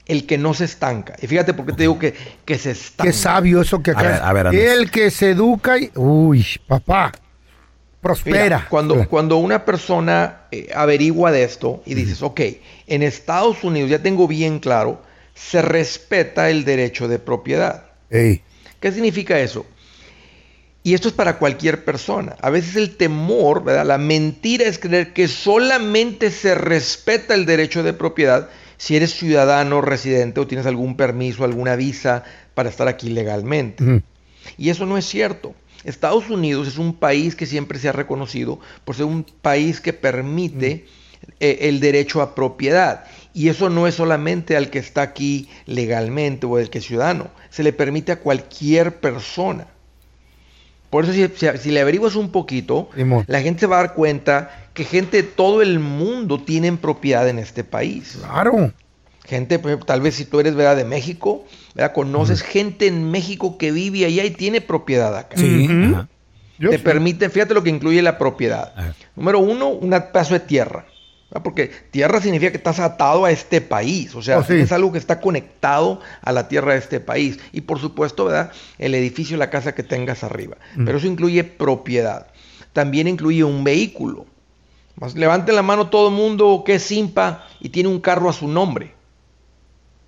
El 0.04 0.26
que 0.26 0.38
no 0.38 0.54
se 0.54 0.66
estanca. 0.66 1.16
Y 1.20 1.26
fíjate 1.26 1.52
por 1.52 1.66
qué 1.66 1.72
te 1.72 1.82
digo 1.82 1.98
que, 1.98 2.14
que 2.44 2.58
se 2.58 2.72
estanca. 2.72 3.10
Qué 3.10 3.16
sabio 3.16 3.60
eso 3.60 3.82
que 3.82 3.90
A 3.90 4.02
ver, 4.02 4.12
acá. 4.12 4.28
a 4.28 4.32
ver, 4.32 4.54
el 4.54 4.90
que 4.90 5.10
se 5.10 5.30
educa 5.30 5.78
y. 5.78 5.90
Uy, 5.96 6.46
papá. 6.68 7.12
Prospera. 8.00 8.42
Mira, 8.44 8.66
cuando, 8.68 9.08
cuando 9.08 9.38
una 9.38 9.64
persona 9.64 10.42
eh, 10.52 10.68
averigua 10.76 11.32
de 11.32 11.42
esto 11.42 11.82
y 11.86 11.94
dices, 11.94 12.22
ok, 12.22 12.40
en 12.86 13.02
Estados 13.02 13.64
Unidos 13.64 13.90
ya 13.90 14.00
tengo 14.00 14.28
bien 14.28 14.60
claro, 14.60 15.02
se 15.36 15.62
respeta 15.62 16.50
el 16.50 16.64
derecho 16.64 17.06
de 17.06 17.20
propiedad. 17.20 17.84
Ey. 18.10 18.42
¿Qué 18.80 18.90
significa 18.90 19.38
eso? 19.38 19.66
Y 20.82 20.94
esto 20.94 21.08
es 21.08 21.14
para 21.14 21.38
cualquier 21.38 21.84
persona. 21.84 22.36
A 22.40 22.50
veces 22.50 22.76
el 22.76 22.96
temor, 22.96 23.62
¿verdad? 23.62 23.86
La 23.86 23.98
mentira 23.98 24.66
es 24.66 24.78
creer 24.78 25.12
que 25.12 25.28
solamente 25.28 26.30
se 26.30 26.54
respeta 26.54 27.34
el 27.34 27.44
derecho 27.44 27.82
de 27.82 27.92
propiedad 27.92 28.48
si 28.78 28.96
eres 28.96 29.14
ciudadano, 29.14 29.80
residente 29.80 30.40
o 30.40 30.46
tienes 30.46 30.66
algún 30.66 30.96
permiso, 30.96 31.44
alguna 31.44 31.76
visa 31.76 32.24
para 32.54 32.68
estar 32.68 32.88
aquí 32.88 33.08
legalmente. 33.08 34.02
Y 34.58 34.70
eso 34.70 34.86
no 34.86 34.98
es 34.98 35.06
cierto. 35.06 35.54
Estados 35.84 36.30
Unidos 36.30 36.68
es 36.68 36.78
un 36.78 36.94
país 36.94 37.36
que 37.36 37.46
siempre 37.46 37.78
se 37.78 37.88
ha 37.88 37.92
reconocido 37.92 38.60
por 38.84 38.96
ser 38.96 39.06
un 39.06 39.24
país 39.24 39.80
que 39.80 39.92
permite 39.92 40.86
eh, 41.40 41.58
el 41.62 41.80
derecho 41.80 42.22
a 42.22 42.34
propiedad. 42.34 43.04
Y 43.36 43.50
eso 43.50 43.68
no 43.68 43.86
es 43.86 43.94
solamente 43.96 44.56
al 44.56 44.70
que 44.70 44.78
está 44.78 45.02
aquí 45.02 45.46
legalmente 45.66 46.46
o 46.46 46.58
el 46.58 46.70
que 46.70 46.78
es 46.78 46.86
ciudadano, 46.86 47.28
se 47.50 47.62
le 47.62 47.74
permite 47.74 48.10
a 48.12 48.20
cualquier 48.20 48.96
persona. 48.96 49.66
Por 50.88 51.04
eso 51.04 51.12
si, 51.12 51.28
si- 51.36 51.58
si 51.58 51.70
le 51.70 51.80
averiguas 51.82 52.16
un 52.16 52.30
poquito, 52.32 52.88
Simón. 52.96 53.24
la 53.28 53.42
gente 53.42 53.60
se 53.60 53.66
va 53.66 53.80
a 53.80 53.82
dar 53.82 53.94
cuenta 53.94 54.68
que 54.72 54.84
gente 54.84 55.18
de 55.18 55.22
todo 55.24 55.60
el 55.60 55.80
mundo 55.80 56.40
tiene 56.42 56.72
propiedad 56.78 57.28
en 57.28 57.38
este 57.38 57.62
país. 57.62 58.16
Claro. 58.20 58.72
Gente, 59.26 59.58
tal 59.84 60.00
vez 60.00 60.14
si 60.14 60.24
tú 60.24 60.40
eres 60.40 60.54
¿verdad? 60.54 60.76
de 60.76 60.84
México, 60.86 61.44
¿verdad? 61.74 61.92
conoces 61.92 62.40
gente 62.40 62.86
en 62.86 63.10
México 63.10 63.58
que 63.58 63.70
vive 63.70 64.06
allá 64.06 64.24
y 64.24 64.30
tiene 64.30 64.62
propiedad 64.62 65.14
acá. 65.14 65.36
Sí. 65.36 65.68
Yo 66.58 66.70
Te 66.70 66.78
sí. 66.78 66.84
permite, 66.84 67.28
fíjate 67.28 67.52
lo 67.52 67.62
que 67.62 67.68
incluye 67.68 68.00
la 68.00 68.16
propiedad. 68.16 68.72
Número 69.14 69.40
uno, 69.40 69.68
un 69.68 69.90
pedazo 69.90 70.32
de 70.32 70.40
tierra. 70.40 70.86
Porque 71.42 71.70
tierra 71.90 72.20
significa 72.20 72.50
que 72.52 72.56
estás 72.56 72.78
atado 72.78 73.24
a 73.24 73.30
este 73.30 73.60
país. 73.60 74.14
O 74.14 74.22
sea, 74.22 74.38
Oh, 74.38 74.44
sí. 74.44 74.54
es 74.54 74.72
algo 74.72 74.92
que 74.92 74.98
está 74.98 75.20
conectado 75.20 76.00
a 76.22 76.32
la 76.32 76.48
tierra 76.48 76.72
de 76.72 76.78
este 76.78 77.00
país. 77.00 77.38
Y 77.52 77.62
por 77.62 77.78
supuesto, 77.80 78.24
¿verdad? 78.26 78.52
El 78.78 78.94
edificio, 78.94 79.36
la 79.36 79.50
casa 79.50 79.74
que 79.74 79.82
tengas 79.82 80.24
arriba. 80.24 80.56
Pero 80.84 80.98
eso 80.98 81.06
incluye 81.06 81.44
propiedad. 81.44 82.28
También 82.72 83.08
incluye 83.08 83.42
un 83.44 83.64
vehículo. 83.64 84.26
Más, 84.96 85.14
levanten 85.14 85.54
la 85.56 85.62
mano 85.62 85.88
todo 85.90 86.08
el 86.08 86.14
mundo 86.14 86.62
que 86.64 86.76
es 86.76 86.82
simpa 86.82 87.46
y 87.60 87.68
tiene 87.68 87.88
un 87.90 88.00
carro 88.00 88.30
a 88.30 88.32
su 88.32 88.48
nombre. 88.48 88.94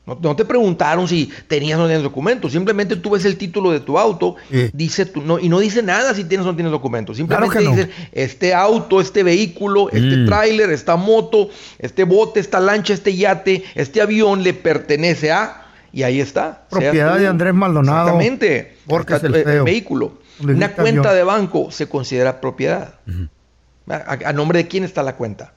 No, 0.08 0.18
no 0.20 0.34
te 0.36 0.44
preguntaron 0.44 1.06
si 1.06 1.30
tenías 1.46 1.78
o 1.78 1.82
no 1.82 1.86
tenías 1.88 2.02
documentos. 2.02 2.52
Simplemente 2.52 2.96
tú 2.96 3.10
ves 3.10 3.24
el 3.26 3.36
título 3.36 3.70
de 3.70 3.80
tu 3.80 3.98
auto, 3.98 4.36
Sí. 4.50 4.70
dice 4.72 5.04
tu, 5.06 5.20
no, 5.20 5.38
y 5.38 5.48
no 5.48 5.58
dice 5.60 5.82
nada 5.82 6.14
si 6.14 6.24
tienes 6.24 6.46
o 6.46 6.50
no 6.50 6.56
tienes 6.56 6.72
documentos. 6.72 7.16
Simplemente 7.18 7.58
Claro 7.58 7.76
dice 7.76 7.90
este 8.12 8.54
auto, 8.54 9.00
este 9.00 9.22
vehículo, 9.22 9.88
este 9.90 10.16
Mm. 10.16 10.26
tráiler, 10.26 10.70
esta 10.70 10.96
moto, 10.96 11.50
este 11.78 12.04
bote, 12.04 12.40
esta 12.40 12.58
lancha, 12.58 12.94
este 12.94 13.14
yate, 13.14 13.62
este 13.74 14.00
avión 14.00 14.42
le 14.42 14.54
pertenece 14.54 15.30
a 15.30 15.66
y 15.92 16.02
ahí 16.02 16.20
está. 16.20 16.66
Propiedad 16.70 17.14
tú. 17.14 17.20
de 17.20 17.26
Andrés 17.28 17.54
Maldonado. 17.54 18.08
Exactamente. 18.08 18.76
Porque 18.86 19.14
es 19.16 19.24
el 19.24 19.34
Eh, 19.34 19.60
vehículo. 19.62 20.18
Una 20.42 20.72
cuenta 20.72 21.10
avión. 21.10 21.14
de 21.16 21.22
banco 21.24 21.70
se 21.70 21.88
considera 21.88 22.40
propiedad. 22.40 22.94
¿A, 23.90 24.18
a 24.26 24.32
nombre 24.32 24.58
de 24.62 24.68
quién 24.68 24.84
está 24.84 25.02
la 25.02 25.16
cuenta? 25.16 25.52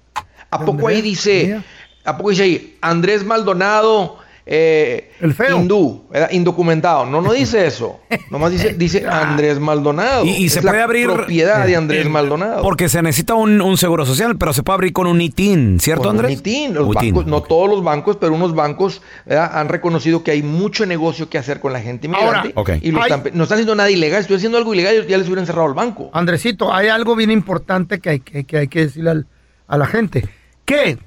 ¿A 0.50 0.58
¿De 0.58 0.66
poco 0.66 0.88
ahí 0.88 1.02
dice, 1.02 1.62
a 2.04 2.18
poco 2.18 2.30
dice 2.32 2.44
ahí, 2.44 2.78
Andrés 2.82 3.24
Maldonado 3.26 4.18
eh, 4.46 5.12
hindú, 5.56 6.06
¿verdad? 6.10 6.30
indocumentado. 6.32 7.06
No, 7.06 7.22
no 7.22 7.32
dice 7.34 7.66
eso. 7.68 8.00
Nomás 8.30 8.52
dice, 8.52 8.74
dice 8.74 9.06
Andrés 9.08 9.60
Maldonado. 9.60 10.26
Y, 10.26 10.30
y 10.32 10.50
se 10.50 10.60
Es 10.60 10.66
puede 10.66 10.78
la 10.80 10.84
abrir. 10.84 11.08
propiedad 11.12 11.66
de 11.66 11.76
Andrés 11.76 12.06
eh, 12.06 12.10
Maldonado. 12.10 12.62
Porque 12.62 12.90
se 12.90 13.02
necesita 13.02 13.36
un, 13.36 13.62
un 13.62 13.78
seguro 13.78 14.06
social, 14.06 14.38
pero 14.38 14.54
se 14.54 14.64
puede 14.64 14.76
abrir 14.76 14.94
con 14.94 15.08
un 15.08 15.22
ITIN, 15.22 15.80
¿cierto, 15.80 16.04
Con 16.04 16.16
un 16.16 16.20
Andrés? 16.22 16.40
ITIN. 16.40 16.74
Los 16.74 16.88
UTIN. 16.88 17.14
bancos, 17.14 17.26
no 17.28 17.42
todos 17.44 17.70
los 17.70 17.84
bancos, 17.84 18.18
pero 18.20 18.34
unos 18.34 18.56
bancos 18.56 19.02
¿verdad? 19.26 19.52
han 19.54 19.70
reconocido 19.70 20.24
que 20.24 20.32
hay 20.32 20.42
mucho 20.44 20.86
negocio 20.86 21.30
que 21.30 21.38
hacer 21.38 21.60
con 21.60 21.74
la 21.74 21.82
gente 21.82 22.08
inmigrante. 22.08 22.54
Ahora, 22.56 22.78
y 22.82 22.92
lo 22.92 23.02
hay- 23.02 23.12
están- 23.12 23.32
no 23.34 23.44
están 23.44 23.56
haciendo 23.58 23.76
nada 23.76 23.90
ilegal. 23.92 24.22
Estoy 24.22 24.38
haciendo 24.38 24.58
algo 24.58 24.74
ilegal, 24.74 25.06
ya 25.08 25.18
les 25.18 25.28
hubieran 25.28 25.46
cerrado 25.46 25.68
el 25.68 25.74
banco. 25.74 26.10
Andresito, 26.14 26.74
hay 26.74 26.88
algo 26.88 27.16
bien 27.16 27.32
importante 27.32 28.00
que 28.00 28.10
hay 28.10 28.20
que, 28.20 28.44
que 28.44 28.58
hay 28.58 28.68
que 28.68 28.82
decirle 28.82 29.12
al- 29.12 29.28
a 29.68 29.78
la 29.78 29.86
gente. 29.86 30.28
Que 30.66 30.98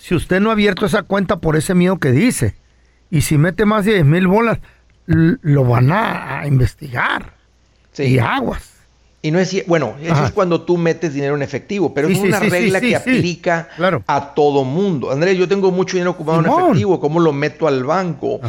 si 0.00 0.14
usted 0.14 0.40
no 0.40 0.48
ha 0.48 0.54
abierto 0.54 0.86
esa 0.86 1.02
cuenta 1.02 1.40
por 1.40 1.56
ese 1.56 1.74
miedo 1.74 1.98
que 1.98 2.10
dice, 2.10 2.56
y 3.10 3.20
si 3.20 3.36
mete 3.36 3.66
más 3.66 3.84
de 3.84 3.94
10 3.94 4.06
mil 4.06 4.26
bolas, 4.28 4.58
lo 5.06 5.64
van 5.64 5.92
a, 5.92 6.40
a 6.40 6.46
investigar. 6.46 7.34
Y 7.98 8.18
aguas. 8.18 8.79
Y 9.22 9.30
no 9.30 9.38
es, 9.38 9.66
bueno, 9.66 9.96
eso 10.00 10.14
Ajá. 10.14 10.26
es 10.26 10.32
cuando 10.32 10.62
tú 10.62 10.78
metes 10.78 11.12
dinero 11.12 11.34
en 11.34 11.42
efectivo, 11.42 11.92
pero 11.92 12.08
Sí, 12.08 12.14
es 12.14 12.20
una 12.20 12.40
sí, 12.40 12.48
regla 12.48 12.80
sí, 12.80 12.88
que 12.88 12.96
aplica 12.96 13.68
a 14.06 14.34
todo 14.34 14.64
mundo. 14.64 15.10
Andrés, 15.10 15.36
yo 15.36 15.46
tengo 15.46 15.70
mucho 15.70 15.98
dinero 15.98 16.12
ocupado 16.12 16.40
en 16.40 16.46
efectivo, 16.46 16.98
¿cómo 16.98 17.20
lo 17.20 17.30
meto 17.34 17.68
al 17.68 17.84
banco? 17.84 18.40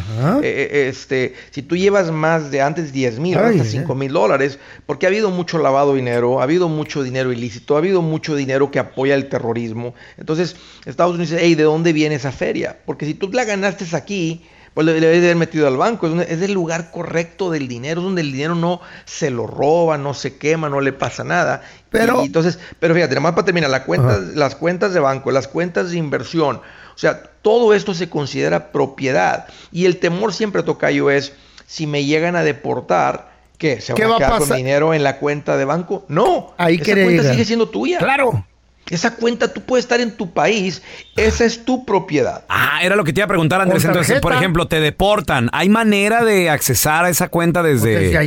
Eh, 0.42 0.70
eh, 0.72 0.88
este, 0.88 1.34
si 1.50 1.62
tú 1.64 1.76
llevas 1.76 2.10
más 2.10 2.52
de 2.52 2.62
antes 2.62 2.94
10 2.94 3.20
mil, 3.20 3.38
hasta 3.38 3.64
eh. 3.64 3.66
5 3.66 3.96
mil 3.96 4.14
dólares, 4.14 4.60
porque 4.86 5.06
ha 5.06 5.10
habido 5.10 5.30
mucho 5.30 5.58
lavado 5.58 5.92
de 5.92 5.98
dinero, 5.98 6.40
ha 6.40 6.44
habido 6.44 6.70
mucho 6.70 7.04
dinero 7.04 7.34
ilícito, 7.34 7.76
ha 7.76 7.80
habido 7.80 8.02
mucho 8.02 8.34
dinero 8.34 8.72
que 8.72 8.80
apoya 8.80 9.16
el 9.16 9.28
terrorismo. 9.28 9.94
Entonces, 10.18 10.56
Estados 10.86 11.16
Unidos 11.16 11.32
dice, 11.32 11.44
hey, 11.44 11.56
¿de 11.56 11.64
dónde 11.64 11.92
viene 11.92 12.16
esa 12.16 12.32
feria? 12.32 12.78
Porque 12.86 13.06
si 13.06 13.14
tú 13.14 13.30
la 13.34 13.44
ganaste 13.44 13.86
aquí, 13.94 14.42
pues 14.74 14.86
le, 14.86 14.94
le 14.94 15.08
debes 15.08 15.20
de 15.22 15.28
haber 15.28 15.36
metido 15.38 15.68
al 15.68 15.78
banco. 15.78 16.08
Es, 16.08 16.30
es 16.30 16.42
el 16.42 16.54
lugar 16.54 16.92
correcto 16.92 17.50
del 17.52 17.68
dinero, 17.68 18.02
es 18.02 18.06
donde 18.06 18.22
el 18.22 18.32
dinero 18.32 18.56
no 18.56 18.82
se 19.06 19.30
lo 19.30 19.48
roba, 19.48 19.98
no 19.98 20.14
se 20.14 20.38
quema, 20.38 20.70
no 20.70 20.82
le 20.82 20.94
pasa 20.94 21.24
nada. 21.24 21.62
Pero- 21.90 22.22
Y- 22.22 22.28
entonces, 22.28 22.60
pero 22.80 22.94
fíjate, 22.96 23.16
nada 23.16 23.22
más 23.22 23.32
para 23.34 23.46
terminar, 23.46 23.70
la 23.70 23.84
cuenta, 23.84 24.18
las 24.36 24.56
cuentas 24.56 24.94
de 24.94 25.00
banco, 25.00 25.32
las 25.32 25.48
cuentas 25.48 25.92
de 25.92 25.98
inversión, 25.98 26.58
o 26.58 26.98
sea, 26.98 27.24
todo 27.42 27.74
esto 27.74 27.94
se 27.94 28.10
considera 28.10 28.72
propiedad. 28.72 29.48
Y 29.72 29.86
el 29.86 29.98
temor 29.98 30.34
siempre, 30.34 30.64
Tocayo, 30.64 31.10
es 31.10 31.34
si 31.66 31.88
me 31.88 32.06
llegan 32.06 32.36
a 32.36 32.44
deportar, 32.44 33.32
¿qué? 33.58 33.82
¿Se 33.82 33.94
¿Qué 33.94 34.04
a 34.04 34.08
va 34.08 34.16
a 34.16 34.18
quedar 34.18 34.32
con 34.32 34.40
pasar? 34.42 34.58
dinero 34.58 34.94
en 34.94 35.04
la 35.04 35.18
cuenta 35.18 35.58
de 35.58 35.66
banco? 35.66 36.06
No, 36.08 36.54
Ahí 36.58 36.76
esa 36.76 36.86
cuenta 36.94 37.10
llegar. 37.10 37.32
sigue 37.34 37.46
siendo 37.46 37.70
tuya. 37.70 37.98
Claro. 37.98 38.46
Esa 38.90 39.16
cuenta 39.16 39.54
tú 39.54 39.62
puedes 39.62 39.86
estar 39.86 40.02
en 40.02 40.12
tu 40.18 40.32
país, 40.32 40.82
esa 41.16 41.46
es 41.46 41.64
tu 41.64 41.86
propiedad. 41.86 42.44
Ah, 42.50 42.80
era 42.84 42.98
lo 42.98 43.06
que 43.06 43.14
te 43.14 43.22
iba 43.22 43.26
a 43.26 43.28
preguntar, 43.30 43.62
Andrés. 43.62 43.86
Entonces, 43.86 44.20
por 44.20 44.34
ejemplo, 44.34 44.68
te 44.68 44.82
deportan. 44.82 45.50
¿Hay 45.54 45.70
manera 45.70 46.26
de 46.26 46.50
accesar 46.50 47.06
a 47.06 47.10
esa 47.10 47.30
cuenta 47.30 47.64
desde, 47.64 48.12
Pues 48.12 48.26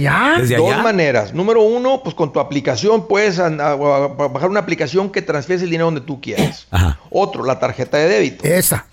desde 0.48 0.56
Dos 0.56 0.72
allá? 0.72 0.82
maneras. 0.82 1.34
Número 1.34 1.60
uno, 1.62 2.00
pues 2.02 2.14
con 2.14 2.32
tu 2.32 2.40
aplicación 2.40 3.06
puedes 3.08 3.38
an- 3.38 3.60
a- 3.60 3.72
a- 3.72 4.04
a- 4.04 4.08
bajar 4.28 4.48
una 4.48 4.60
aplicación 4.60 5.10
que 5.10 5.20
transfieres 5.20 5.62
el 5.62 5.68
dinero 5.70 5.84
donde 5.86 6.00
tú 6.00 6.20
quieras. 6.20 6.66
Otro, 7.10 7.44
la 7.44 7.58
tarjeta 7.58 7.98
de 7.98 8.08
débito. 8.08 8.44
Esa. 8.44 8.86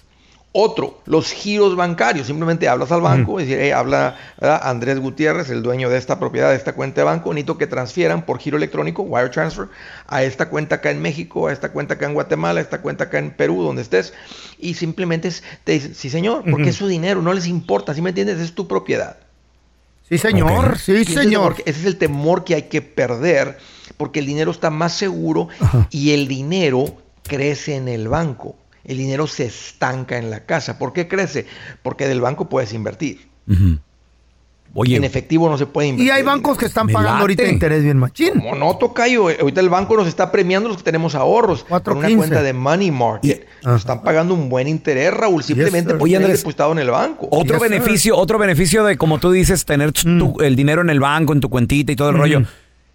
Otro, 0.53 0.99
los 1.05 1.31
giros 1.31 1.77
bancarios. 1.77 2.27
Simplemente 2.27 2.67
hablas 2.67 2.91
al 2.91 2.99
banco 2.99 3.39
y 3.39 3.43
decir, 3.43 3.57
"Hey, 3.61 3.71
habla 3.71 4.17
¿verdad? 4.39 4.59
Andrés 4.63 4.99
Gutiérrez, 4.99 5.49
el 5.49 5.63
dueño 5.63 5.89
de 5.89 5.97
esta 5.97 6.19
propiedad, 6.19 6.49
de 6.49 6.57
esta 6.57 6.73
cuenta 6.73 6.99
de 6.99 7.05
banco. 7.05 7.33
Necesito 7.33 7.57
que 7.57 7.67
transfieran 7.67 8.25
por 8.25 8.37
giro 8.39 8.57
electrónico, 8.57 9.01
wire 9.03 9.29
transfer, 9.29 9.67
a 10.07 10.23
esta 10.23 10.49
cuenta 10.49 10.75
acá 10.75 10.91
en 10.91 11.01
México, 11.01 11.47
a 11.47 11.53
esta 11.53 11.71
cuenta 11.71 11.93
acá 11.93 12.05
en 12.05 12.13
Guatemala, 12.15 12.59
a 12.59 12.63
esta 12.63 12.81
cuenta 12.81 13.05
acá 13.05 13.19
en 13.19 13.31
Perú, 13.31 13.63
donde 13.63 13.81
estés. 13.81 14.13
Y 14.59 14.73
simplemente 14.73 15.29
es- 15.29 15.41
te 15.63 15.71
dicen, 15.71 15.95
sí 15.95 16.09
señor, 16.09 16.43
porque 16.51 16.69
es 16.71 16.75
su 16.75 16.87
dinero, 16.87 17.21
no 17.21 17.31
les 17.31 17.47
importa, 17.47 17.93
¿sí 17.93 18.01
me 18.01 18.09
entiendes? 18.09 18.37
Es 18.39 18.53
tu 18.53 18.67
propiedad. 18.67 19.17
Sí, 20.09 20.17
señor. 20.17 20.77
Sí, 20.77 20.91
ese 20.91 21.01
es 21.03 21.07
señor. 21.07 21.29
temor 21.29 21.55
que- 21.55 21.63
ese 21.69 21.79
es 21.79 21.85
el 21.85 21.97
temor 21.97 22.43
que 22.43 22.55
hay 22.55 22.63
que 22.63 22.81
perder, 22.81 23.57
porque 23.95 24.19
el 24.19 24.25
dinero 24.25 24.51
está 24.51 24.69
más 24.69 24.91
seguro 24.97 25.47
y 25.91 26.11
el 26.11 26.27
dinero 26.27 26.97
crece 27.23 27.77
en 27.77 27.87
el 27.87 28.09
banco. 28.09 28.57
El 28.83 28.97
dinero 28.97 29.27
se 29.27 29.45
estanca 29.45 30.17
en 30.17 30.29
la 30.29 30.45
casa. 30.45 30.77
¿Por 30.79 30.93
qué 30.93 31.07
crece? 31.07 31.45
Porque 31.83 32.07
del 32.07 32.21
banco 32.21 32.49
puedes 32.49 32.73
invertir. 32.73 33.27
Oye, 34.73 34.95
en 34.95 35.03
efectivo 35.03 35.49
no 35.49 35.57
se 35.57 35.65
puede 35.65 35.89
invertir. 35.89 36.07
Y 36.07 36.11
hay 36.11 36.23
bancos 36.23 36.57
que 36.57 36.65
están 36.65 36.87
pagando 36.87 37.19
ahorita 37.23 37.45
interés 37.45 37.83
bien 37.83 37.97
machín. 37.97 38.35
Como 38.39 38.55
no, 38.55 38.77
Tocayo, 38.77 39.29
eh, 39.29 39.37
ahorita 39.41 39.59
el 39.59 39.67
banco 39.67 39.97
nos 39.97 40.07
está 40.07 40.31
premiando 40.31 40.69
los 40.69 40.77
que 40.77 40.83
tenemos 40.83 41.13
ahorros 41.13 41.65
con 41.65 41.97
una 41.97 42.07
4.15. 42.07 42.15
cuenta 42.15 42.41
de 42.41 42.53
Money 42.53 42.89
Market. 42.89 43.45
Nos 43.65 43.81
están 43.81 44.01
pagando 44.01 44.33
un 44.33 44.47
buen 44.47 44.69
interés, 44.69 45.13
Raúl, 45.13 45.43
simplemente 45.43 45.93
tienes 45.95 46.15
Andrés, 46.21 46.39
depositado 46.39 46.71
en 46.71 46.79
el 46.79 46.89
banco. 46.89 47.27
Otro 47.31 47.59
beneficio, 47.59 48.15
otro 48.17 48.39
beneficio 48.39 48.85
de, 48.85 48.97
como 48.97 49.19
tú 49.19 49.31
dices, 49.31 49.65
tener 49.65 49.91
tu- 49.91 50.39
el 50.39 50.55
dinero 50.55 50.81
en 50.81 50.89
el 50.89 51.01
banco, 51.01 51.33
en 51.33 51.41
tu 51.41 51.49
cuentita 51.49 51.91
y 51.91 51.97
todo 51.97 52.11
el 52.11 52.17
rollo. 52.17 52.43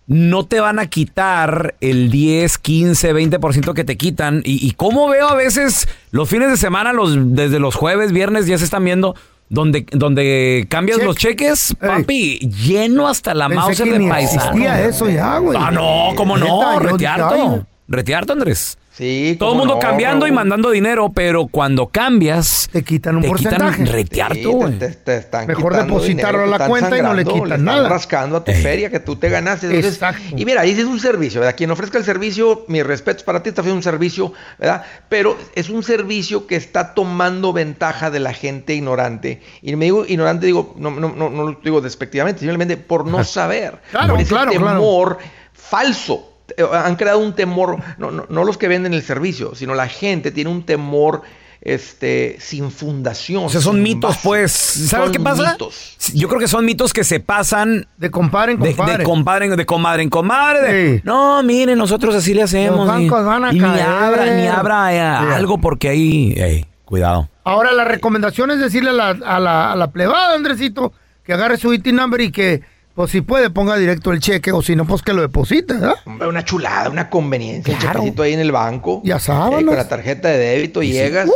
No 0.07 0.47
te 0.47 0.61
van 0.61 0.79
a 0.79 0.87
quitar 0.87 1.75
el 1.81 2.11
10, 2.11 2.59
15, 2.59 3.15
20% 3.15 3.75
que 3.75 3.85
te 3.85 3.97
quitan. 3.97 4.43
Y, 4.45 4.65
y 4.67 4.71
cómo 4.73 5.09
veo 5.09 5.29
a 5.29 5.35
veces 5.35 5.89
los 6.11 6.29
fines 6.29 6.49
de 6.51 6.57
semana, 6.57 6.93
los, 6.93 7.35
desde 7.35 7.59
los 7.59 7.75
jueves, 7.75 8.13
viernes, 8.13 8.47
ya 8.47 8.57
se 8.57 8.65
están 8.65 8.85
viendo, 8.85 9.17
donde, 9.49 9.85
donde 9.91 10.67
cambias 10.69 11.03
los 11.03 11.17
cheques, 11.17 11.75
papi, 11.81 12.39
lleno 12.39 13.09
hasta 13.09 13.35
la 13.35 13.49
Pensé 13.49 13.61
mouse 13.61 13.83
que 13.83 13.93
de 13.93 13.99
ni 13.99 14.09
paisano. 14.09 14.43
existía 14.43 14.85
eso 14.87 15.09
ya, 15.09 15.39
güey. 15.39 15.59
Ah, 15.61 15.71
no, 15.71 16.13
cómo 16.17 16.37
no, 16.37 16.81
Neta, 16.81 16.99
yo 16.99 17.67
Retearto, 17.89 18.33
Andrés. 18.33 18.79
Sí, 18.93 19.37
Todo 19.39 19.53
el 19.53 19.59
mundo 19.59 19.75
no, 19.75 19.79
cambiando 19.79 20.27
y 20.27 20.33
mandando 20.33 20.71
dinero, 20.71 21.13
pero 21.15 21.49
cuando 21.49 21.89
cambias, 21.89 22.67
te 22.73 22.83
quitan 22.83 23.17
un 23.17 23.23
te 23.23 23.29
porcentaje. 23.29 23.73
Quitan 23.83 23.87
retearto, 23.93 24.35
Sí, 24.35 24.45
güey. 24.47 24.79
te, 24.79 24.89
te- 24.89 24.95
te 24.95 25.17
están 25.19 25.47
Mejor 25.47 25.77
depositarlo 25.77 26.39
dinero, 26.45 26.55
a 26.55 26.59
la 26.59 26.67
cuenta 26.67 26.97
y 26.99 27.03
no 27.03 27.13
le 27.13 27.25
quitan 27.27 27.43
están 27.43 27.65
nada. 27.67 27.89
rascando 27.91 28.39
a 28.39 28.45
tu 28.45 28.53
feria 28.53 28.89
que 28.89 28.99
tú 28.99 29.17
te 29.17 29.29
ganaste. 29.29 29.67
Entonces, 29.67 30.01
y 30.35 30.47
mira, 30.47 30.63
ahí 30.63 30.71
es 30.71 30.83
un 30.85 30.99
servicio, 30.99 31.41
¿verdad? 31.43 31.55
Quien 31.59 31.71
ofrezca 31.71 31.99
el 31.99 32.05
servicio, 32.05 32.65
mis 32.69 32.87
respetos 32.87 33.23
para 33.23 33.43
ti, 33.43 33.51
está 33.51 33.61
haciendo 33.61 33.77
un 33.77 33.83
servicio, 33.83 34.33
¿verdad? 34.59 34.83
Pero 35.11 35.37
es 35.55 35.69
un 35.69 35.83
servicio 35.83 36.47
que 36.47 36.57
está 36.57 36.95
tomando 36.95 37.53
ventaja 37.53 38.11
de 38.11 38.21
la 38.21 38.33
gente 38.33 38.73
ignorante. 38.75 39.43
Y 39.61 39.77
me 39.77 39.85
digo 39.85 40.07
ignorante, 40.09 40.47
digo, 40.47 40.75
no, 40.79 40.91
no, 40.91 41.11
no, 41.15 41.29
no 41.29 41.43
lo 41.51 41.61
digo 41.63 41.83
despectivamente, 41.83 42.41
simplemente 42.41 42.79
por 42.79 43.07
no 43.07 43.23
saber. 43.25 43.79
Claro, 43.91 44.15
por 44.15 44.23
ese 44.23 44.31
claro, 44.31 44.51
claro. 44.53 44.67
temor 44.81 45.19
falso. 45.53 46.33
Han 46.73 46.97
creado 46.97 47.19
un 47.19 47.35
temor, 47.35 47.79
no, 47.99 48.11
no, 48.11 48.27
no 48.29 48.45
los 48.45 48.57
que 48.59 48.69
venden 48.69 48.95
el 48.95 49.03
servicio, 49.03 49.55
sino 49.55 49.75
la 49.75 49.89
gente 49.89 50.31
tiene 50.31 50.51
un 50.51 50.63
temor 50.65 51.23
este, 51.61 52.37
sin 52.39 52.71
fundación. 52.71 53.45
O 53.47 53.49
sea, 53.49 53.61
son 53.61 53.83
mitos, 53.83 54.11
base. 54.11 54.21
pues. 54.23 54.53
¿Sabes 54.53 55.07
Son 55.07 55.13
qué 55.13 55.21
pasa? 55.21 55.53
mitos. 55.53 55.97
Yo 56.15 56.29
creo 56.29 56.39
que 56.41 56.47
son 56.49 56.65
mitos 56.65 56.93
que 56.93 57.03
se 57.03 57.19
pasan. 57.19 57.87
De 57.97 58.11
compadre 58.11 58.53
en 58.53 58.61
De, 58.61 58.69
compadre. 58.77 58.99
de 58.99 59.05
compadre, 59.05 59.47
en- 59.47 59.57
de 59.57 59.67
comadre 59.67 60.03
en 60.05 60.11
comadre. 60.11 60.73
de, 60.73 61.01
No, 61.05 61.43
miren, 61.43 61.77
nosotros 61.79 62.15
así 62.15 62.35
le 62.35 62.43
hacemos. 62.43 62.87
Los 62.87 63.01
y- 63.01 63.09
bancos 63.09 63.25
van 63.25 63.45
a 63.47 63.51
y 63.51 63.55
ni 63.55 63.61
caer. 63.61 63.83
abra, 63.87 64.27
ni 64.37 64.47
abra 64.47 64.95
eh, 64.95 65.27
Sí. 65.29 65.35
algo 65.35 65.59
porque 65.59 65.89
ahí. 65.89 66.65
cuidado. 66.85 67.29
Ahora 67.43 67.73
la 67.73 67.85
recomendación 67.85 68.53
es 68.53 68.61
decirle 68.61 68.91
a 68.91 68.93
la, 68.93 69.09
a 69.11 69.41
la, 69.41 69.73
a 69.73 69.77
la 69.77 69.91
plebada, 69.91 70.37
Andresito, 70.37 70.93
que 71.25 71.33
agarre 71.33 71.57
su 71.57 71.73
IT 71.75 71.87
number 71.93 72.21
y 72.21 72.31
que, 72.31 72.63
pues 72.97 73.11
si 73.13 73.21
puede, 73.21 73.51
ponga 73.51 73.77
directo 73.77 74.11
el 74.11 74.19
cheque 74.21 74.51
o 74.51 74.61
si 74.63 74.75
no, 74.75 74.85
pues 74.87 75.03
que 75.03 75.13
lo 75.13 75.23
deposite, 75.23 75.75
¿verdad? 75.75 75.95
Hombre, 76.07 76.27
Una 76.29 76.45
chulada, 76.45 76.89
una 76.91 77.09
conveniencia. 77.09 77.73
El 77.75 77.79
Claro. 77.79 78.01
chequecito 78.01 78.23
ahí 78.25 78.33
en 78.33 78.41
el 78.41 78.51
banco. 78.51 79.03
Ya 79.05 79.19
sábanas. 79.21 79.61
eh, 79.63 79.67
con 79.67 79.77
la 79.77 79.87
tarjeta 79.89 80.29
de 80.29 80.39
débito 80.39 80.83
llegas. 80.83 81.29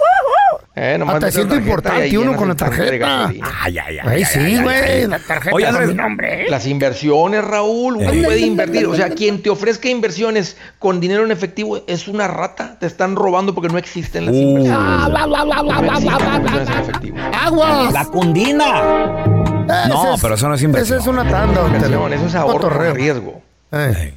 Eh, 0.76 0.96
nomás 0.98 1.16
Hasta 1.16 1.32
siento 1.32 1.54
y 1.56 1.58
importante 1.58 2.16
uno 2.16 2.34
con 2.36 2.48
la 2.48 2.54
tarjeta. 2.54 2.96
gasolina. 2.96 3.46
Ay, 3.60 3.76
ay, 3.78 3.98
Ay, 4.02 4.24
sí, 4.24 4.62
güey, 4.62 5.06
la 5.08 5.18
tarjeta 5.18 5.54
Oye, 5.54 5.66
Andrés, 5.66 5.88
mi 5.88 5.94
nombre. 5.94 6.48
Las 6.48 6.64
inversiones, 6.66 7.44
Raúl, 7.44 7.96
uno 7.96 8.06
puede 8.10 8.38
invertir. 8.40 8.86
O 8.86 8.94
sea, 8.94 9.10
quien 9.10 9.42
te 9.42 9.50
ofrezca 9.50 9.88
inversiones 9.88 10.56
con 10.78 11.00
dinero 11.00 11.24
en 11.24 11.32
efectivo 11.32 11.82
es 11.86 12.08
una 12.08 12.28
rata. 12.28 12.78
Te 12.78 12.86
están 12.86 13.16
robando 13.16 13.54
porque 13.54 13.68
no 13.68 13.78
existen 13.78 14.26
las 14.26 14.34
inversiones. 14.34 14.78
No 14.80 15.92
existen 15.92 16.32
inversiones 16.32 16.68
en 16.70 16.78
efectivo. 16.78 17.16
¡Aguas! 17.34 17.92
¡La 17.92 18.04
cundina! 18.06 19.39
No, 19.88 20.16
pero 20.20 20.35
eso 20.35 20.48
no 20.48 20.54
es 20.54 20.62
inversión. 20.62 20.98
Esa 20.98 21.11
es 21.11 21.14
una 21.14 21.28
tanda. 21.28 21.62
don 21.62 22.12
eso 22.12 22.26
es 22.26 22.35
ahorro 22.35 22.92
riesgo. 22.92 23.42
Eh. 23.72 24.14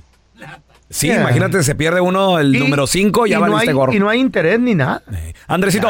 Sí, 0.93 1.07
Yeah. 1.07 1.21
imagínate, 1.21 1.63
se 1.63 1.73
pierde 1.73 2.01
uno 2.01 2.37
el 2.37 2.55
Y- 2.55 2.59
número 2.59 2.85
5, 2.85 3.25
ya 3.25 3.37
y 3.37 3.41
no 3.41 3.47
valiste 3.47 3.69
hay, 3.71 3.75
gorro. 3.75 3.93
Y 3.93 3.99
no 3.99 4.09
hay 4.09 4.19
interés 4.19 4.59
ni 4.59 4.75
nada. 4.75 5.01
Andresito, 5.47 5.87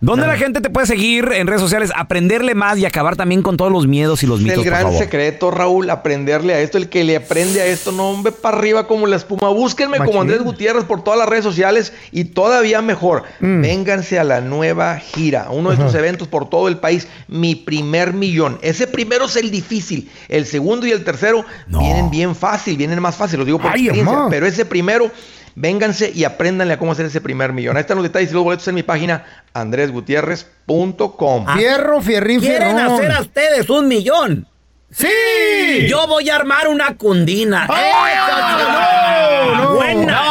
¿dónde 0.00 0.26
la 0.26 0.36
gente 0.38 0.60
te 0.62 0.70
puede 0.70 0.86
seguir 0.86 1.28
en 1.34 1.46
redes 1.46 1.60
sociales, 1.60 1.92
aprenderle 1.94 2.54
más 2.54 2.78
y 2.78 2.86
acabar 2.86 3.16
también 3.16 3.42
con 3.42 3.56
todos 3.58 3.70
los 3.70 3.86
miedos 3.86 4.22
y 4.22 4.26
los 4.26 4.38
Es 4.40 4.44
mitos, 4.44 4.58
el 4.58 4.64
por 4.64 4.70
gran 4.72 4.82
favor? 4.84 4.98
secreto, 4.98 5.50
Raúl, 5.50 5.90
aprenderle 5.90 6.54
a 6.54 6.60
esto. 6.60 6.78
El 6.78 6.88
que 6.88 7.04
le 7.04 7.16
aprende 7.16 7.60
a 7.60 7.66
esto, 7.66 7.92
no 7.92 8.08
hombre, 8.08 8.32
para 8.32 8.56
arriba 8.56 8.86
como 8.86 9.06
la 9.06 9.16
espuma. 9.16 9.48
Búsquenme 9.50 9.98
como. 9.98 10.22
Andrés 10.22 10.40
Gutiérrez 10.42 10.84
por 10.84 11.04
todas 11.04 11.18
las 11.20 11.28
redes 11.28 11.44
sociales 11.44 11.92
y 12.10 12.24
todavía 12.24 12.80
mejor, 12.80 13.24
Mm. 13.40 13.60
vénganse 13.60 14.18
a 14.18 14.24
la 14.24 14.40
nueva 14.40 14.96
gira, 14.98 15.48
uno 15.50 15.68
de 15.68 15.76
estos 15.76 15.94
eventos 15.94 16.28
por 16.28 16.48
todo 16.48 16.68
el 16.68 16.78
país, 16.78 17.06
mi 17.28 17.54
primer 17.54 18.14
millón. 18.14 18.58
Ese 18.62 18.86
primero 18.86 19.26
es 19.26 19.36
el 19.36 19.50
difícil, 19.50 20.10
el 20.28 20.46
segundo 20.46 20.86
y 20.86 20.92
el 20.92 21.04
tercero 21.04 21.44
vienen 21.66 22.10
bien 22.10 22.34
fácil, 22.34 22.76
vienen 22.78 23.00
más 23.02 23.16
fácil, 23.16 23.38
lo 23.38 23.44
digo 23.44 23.58
por 23.58 23.70
Ay, 23.72 23.82
experiencia, 23.88 24.26
pero 24.30 24.45
ese 24.46 24.64
primero 24.64 25.10
Vénganse 25.58 26.12
y 26.14 26.24
apréndanle 26.24 26.74
a 26.74 26.78
cómo 26.78 26.92
hacer 26.92 27.06
ese 27.06 27.22
primer 27.22 27.54
millón. 27.54 27.78
Ahí 27.78 27.80
están 27.80 27.96
los 27.96 28.02
detalles 28.04 28.30
y 28.30 28.34
los 28.34 28.44
boletos 28.44 28.68
en 28.68 28.74
mi 28.74 28.82
página 28.82 29.24
andresgutierrez.com. 29.54 31.46
Fierro, 31.56 32.00
fierrín, 32.02 32.40
¿Quieren 32.40 32.76
fierrón. 32.76 32.92
hacer 32.94 33.12
a 33.12 33.20
ustedes 33.22 33.70
un 33.70 33.88
millón? 33.88 34.46
¡Sí! 34.90 35.86
Yo 35.88 36.06
voy 36.06 36.28
a 36.28 36.36
armar 36.36 36.68
una 36.68 36.94
cundina. 36.96 37.66
¡Ah! 37.70 38.06
¡Esa, 38.12 39.54
no, 39.54 39.64
no! 39.64 39.74
¡Buena! 39.74 40.22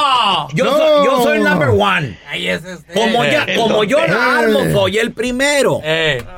Yo, 0.53 0.65
No. 0.65 0.71
soy, 0.77 1.05
yo 1.05 1.23
soy 1.23 1.37
el 1.37 1.43
number 1.43 1.69
one. 1.69 2.19
Como, 2.93 3.25
ya, 3.25 3.45
como 3.55 3.83
yo 3.83 4.05
la 4.05 4.39
armo, 4.39 4.59
soy 4.71 4.97
el 4.99 5.11
primero. 5.11 5.81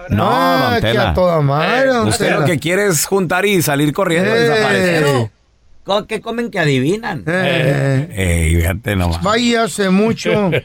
No, 0.09 0.59
don 0.69 0.75
que 0.75 0.81
Tela. 0.81 1.09
a 1.09 1.13
toda 1.13 1.41
madre, 1.41 1.87
don 1.87 2.07
Usted 2.07 2.31
lo 2.31 2.45
que 2.45 2.57
quiere 2.57 2.87
es 2.87 3.05
juntar 3.05 3.45
y 3.45 3.61
salir 3.61 3.91
corriendo, 3.93 4.31
Eh. 4.33 5.29
¿Qué 6.07 6.21
comen 6.21 6.51
que 6.51 6.59
adivinan? 6.59 7.23
Eh. 7.27 8.09
Ey, 8.11 8.55
fíjate 8.55 8.95
nomás. 8.95 9.21
Vaya 9.23 9.63
hace 9.63 9.89
mucho. 9.89 10.51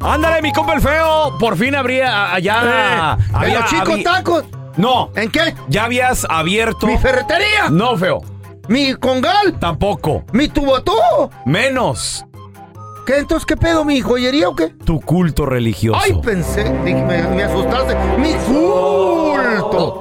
Ándale, 0.00 0.40
mi 0.42 0.52
compa 0.52 0.74
el 0.74 0.80
feo. 0.80 1.36
Por 1.38 1.56
fin 1.56 1.74
habría 1.74 2.32
allá. 2.32 3.18
Eh, 3.42 3.46
en 3.48 3.54
los 3.54 3.64
chicos 3.66 3.88
habí- 3.94 4.04
tacos. 4.04 4.44
No. 4.76 5.10
¿En 5.16 5.30
qué? 5.30 5.54
¿Ya 5.68 5.84
habías 5.84 6.26
abierto? 6.30 6.86
¿Mi 6.86 6.96
ferretería? 6.98 7.68
No, 7.70 7.96
feo. 7.96 8.20
¿Mi 8.68 8.94
congal? 8.94 9.58
Tampoco. 9.58 10.24
¿Mi 10.32 10.48
tubotú? 10.48 10.92
Menos 11.46 12.24
¿Qué 13.06 13.16
entonces 13.18 13.46
qué 13.46 13.56
pedo? 13.56 13.84
¿Mi 13.86 14.00
joyería 14.02 14.50
o 14.50 14.54
qué? 14.54 14.68
tu 14.84 15.00
culto 15.00 15.46
religioso. 15.46 15.98
Ay, 16.02 16.12
pensé, 16.22 16.64
dije, 16.84 17.02
me, 17.02 17.22
me 17.22 17.42
asustaste. 17.44 17.96
¡Mi 18.18 18.32
culto! 18.34 19.27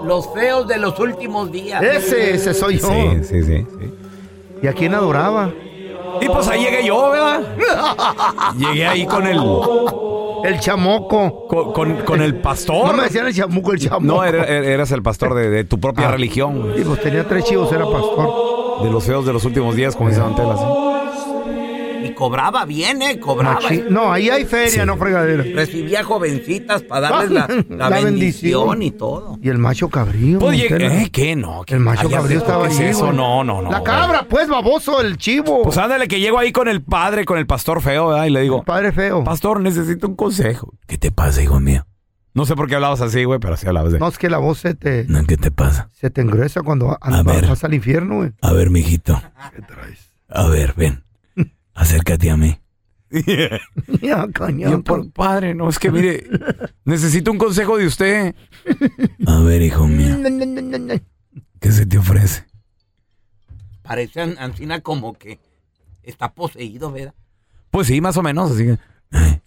Los 0.05 0.33
feos 0.33 0.67
de 0.67 0.77
los 0.77 0.99
últimos 0.99 1.51
días. 1.51 1.81
Ese, 1.83 2.35
ese 2.35 2.53
soy 2.53 2.79
yo. 2.79 2.87
Sí, 2.87 3.09
sí, 3.23 3.43
sí, 3.43 3.65
sí. 3.79 3.93
¿Y 4.63 4.67
a 4.67 4.73
quién 4.73 4.93
adoraba? 4.95 5.51
Y 6.21 6.25
pues 6.27 6.47
ahí 6.47 6.63
llegué 6.63 6.85
yo, 6.85 7.11
¿verdad? 7.11 7.41
Llegué 8.57 8.87
ahí 8.87 9.05
con 9.05 9.27
el. 9.27 9.39
El 10.43 10.59
chamoco. 10.59 11.47
Con, 11.47 11.73
con- 11.73 11.95
con 12.05 12.21
el 12.21 12.35
pastor. 12.39 12.87
No 12.87 12.93
me 12.93 13.03
decían 13.03 13.27
el 13.27 13.33
chamuco, 13.35 13.71
el 13.73 13.79
chamoco. 13.79 14.05
No, 14.05 14.23
era- 14.23 14.43
er- 14.47 14.63
eras 14.65 14.91
el 14.91 15.01
pastor 15.03 15.33
de, 15.33 15.49
de 15.49 15.63
tu 15.63 15.79
propia 15.79 16.07
Ah. 16.07 16.11
religión. 16.11 16.73
Y 16.77 16.81
pues 16.81 17.01
tenía 17.01 17.27
tres 17.27 17.43
chivos, 17.45 17.71
era 17.71 17.85
pastor. 17.85 18.83
De 18.83 18.91
los 18.91 19.03
feos 19.03 19.25
de 19.25 19.33
los 19.33 19.43
últimos 19.45 19.75
días, 19.75 19.95
como 19.95 20.09
dice 20.09 20.21
Don 20.21 20.35
Tela, 20.35 20.55
¿sí? 20.55 20.63
Cobraba 22.17 22.65
bien, 22.65 23.01
¿eh? 23.03 23.19
Cobraba. 23.19 23.60
Machi- 23.62 23.86
No, 23.91 24.12
ahí 24.12 24.30
hay 24.32 24.43
feria, 24.45 24.88
no 24.88 24.97
fregadera. 24.97 25.43
Recibía 25.43 26.03
jovencitas 26.03 26.82
para 26.82 27.10
darles 27.12 27.30
la, 27.32 27.47
la 27.69 27.89
La 27.91 27.99
bendición. 28.01 28.69
bendición. 28.69 28.82
y 28.82 28.91
todo. 28.91 29.38
Y 29.39 29.49
el 29.49 29.60
macho 29.60 29.88
cabrío. 29.89 30.39
Pues 30.39 30.58
llegué- 30.58 30.77
Tela. 30.80 31.01
¿eh? 31.03 31.10
¿Qué? 31.12 31.36
No. 31.36 31.62
El 31.67 31.80
macho 31.82 32.10
cabrío 32.10 32.39
estaba 32.39 32.67
¿qué 32.67 32.73
es 32.73 32.80
ahí. 32.80 32.86
eso? 32.88 33.13
No, 33.13 33.43
no, 33.43 33.62
no. 33.62 33.69
La 33.71 33.80
güey. 33.82 33.84
cabra, 33.84 34.25
pues, 34.27 34.47
baboso, 34.49 34.99
el 34.99 35.17
chivo. 35.17 35.62
Pues 35.62 35.77
ándale, 35.77 36.08
que 36.08 36.19
llego 36.19 36.39
ahí 36.39 36.51
con 36.51 36.67
el 36.67 36.82
padre, 36.82 37.23
con 37.23 37.38
el 37.38 37.45
pastor 37.45 37.82
feo, 37.84 38.08
¿verdad? 38.08 38.25
Y 38.25 38.32
le 38.32 38.41
digo, 38.41 38.63
Padre 38.63 38.91
feo. 38.91 39.23
pastor, 39.23 39.62
necesito 39.62 40.08
un 40.08 40.15
consejo. 40.15 40.73
¿Qué 40.88 40.97
te 40.97 41.12
pasa, 41.12 41.43
hijo 41.43 41.60
mío? 41.60 41.86
No 42.34 42.45
sé 42.45 42.56
por 42.56 42.67
qué 42.67 42.75
hablabas 42.75 43.01
así, 43.01 43.23
güey, 43.25 43.39
pero 43.39 43.53
así 43.56 43.65
hablabas 43.67 43.91
de... 43.93 43.99
No, 43.99 44.08
es 44.08 44.17
que 44.17 44.30
la 44.30 44.38
voz 44.39 44.60
se 44.60 44.73
te, 44.75 45.06
No, 45.08 45.23
¿Qué 45.25 45.38
te 45.38 45.49
pasa? 45.51 45.89
se 45.93 46.10
te 46.10 46.21
engruesa 46.21 46.62
cuando 46.62 46.97
andas- 47.01 47.36
ver. 47.36 47.47
vas 47.47 47.63
al 47.63 47.73
infierno, 47.73 48.15
güey. 48.17 48.32
A 48.41 48.53
ver, 48.53 48.69
mijito. 48.69 49.21
A 50.30 50.47
ver, 50.47 50.73
ven. 50.75 51.03
Acércate 51.77 52.29
a 52.31 52.37
mí. 52.37 52.59
Ya, 54.01 54.27
cañón. 54.33 54.71
Yo, 54.71 54.83
por 54.83 55.09
padre, 55.13 55.53
no, 55.55 55.69
es 55.69 55.79
que 55.79 55.89
mire, 55.91 56.25
necesito 56.83 57.31
un 57.31 57.37
consejo 57.37 57.77
de 57.77 57.85
usted. 57.87 58.35
A 59.25 59.39
ver, 59.39 59.61
hijo 59.61 59.87
mío, 59.87 60.17
¿qué 61.61 61.71
se 61.71 61.85
te 61.85 61.97
ofrece? 61.97 62.45
Parece 63.81 64.21
an- 64.21 64.35
Ancina 64.39 64.81
como 64.81 65.13
que 65.13 65.39
está 66.03 66.33
poseído, 66.33 66.91
¿verdad? 66.91 67.13
Pues 67.71 67.87
sí, 67.87 68.01
más 68.01 68.17
o 68.17 68.23
menos, 68.23 68.51
así 68.51 68.65
que... 68.65 68.77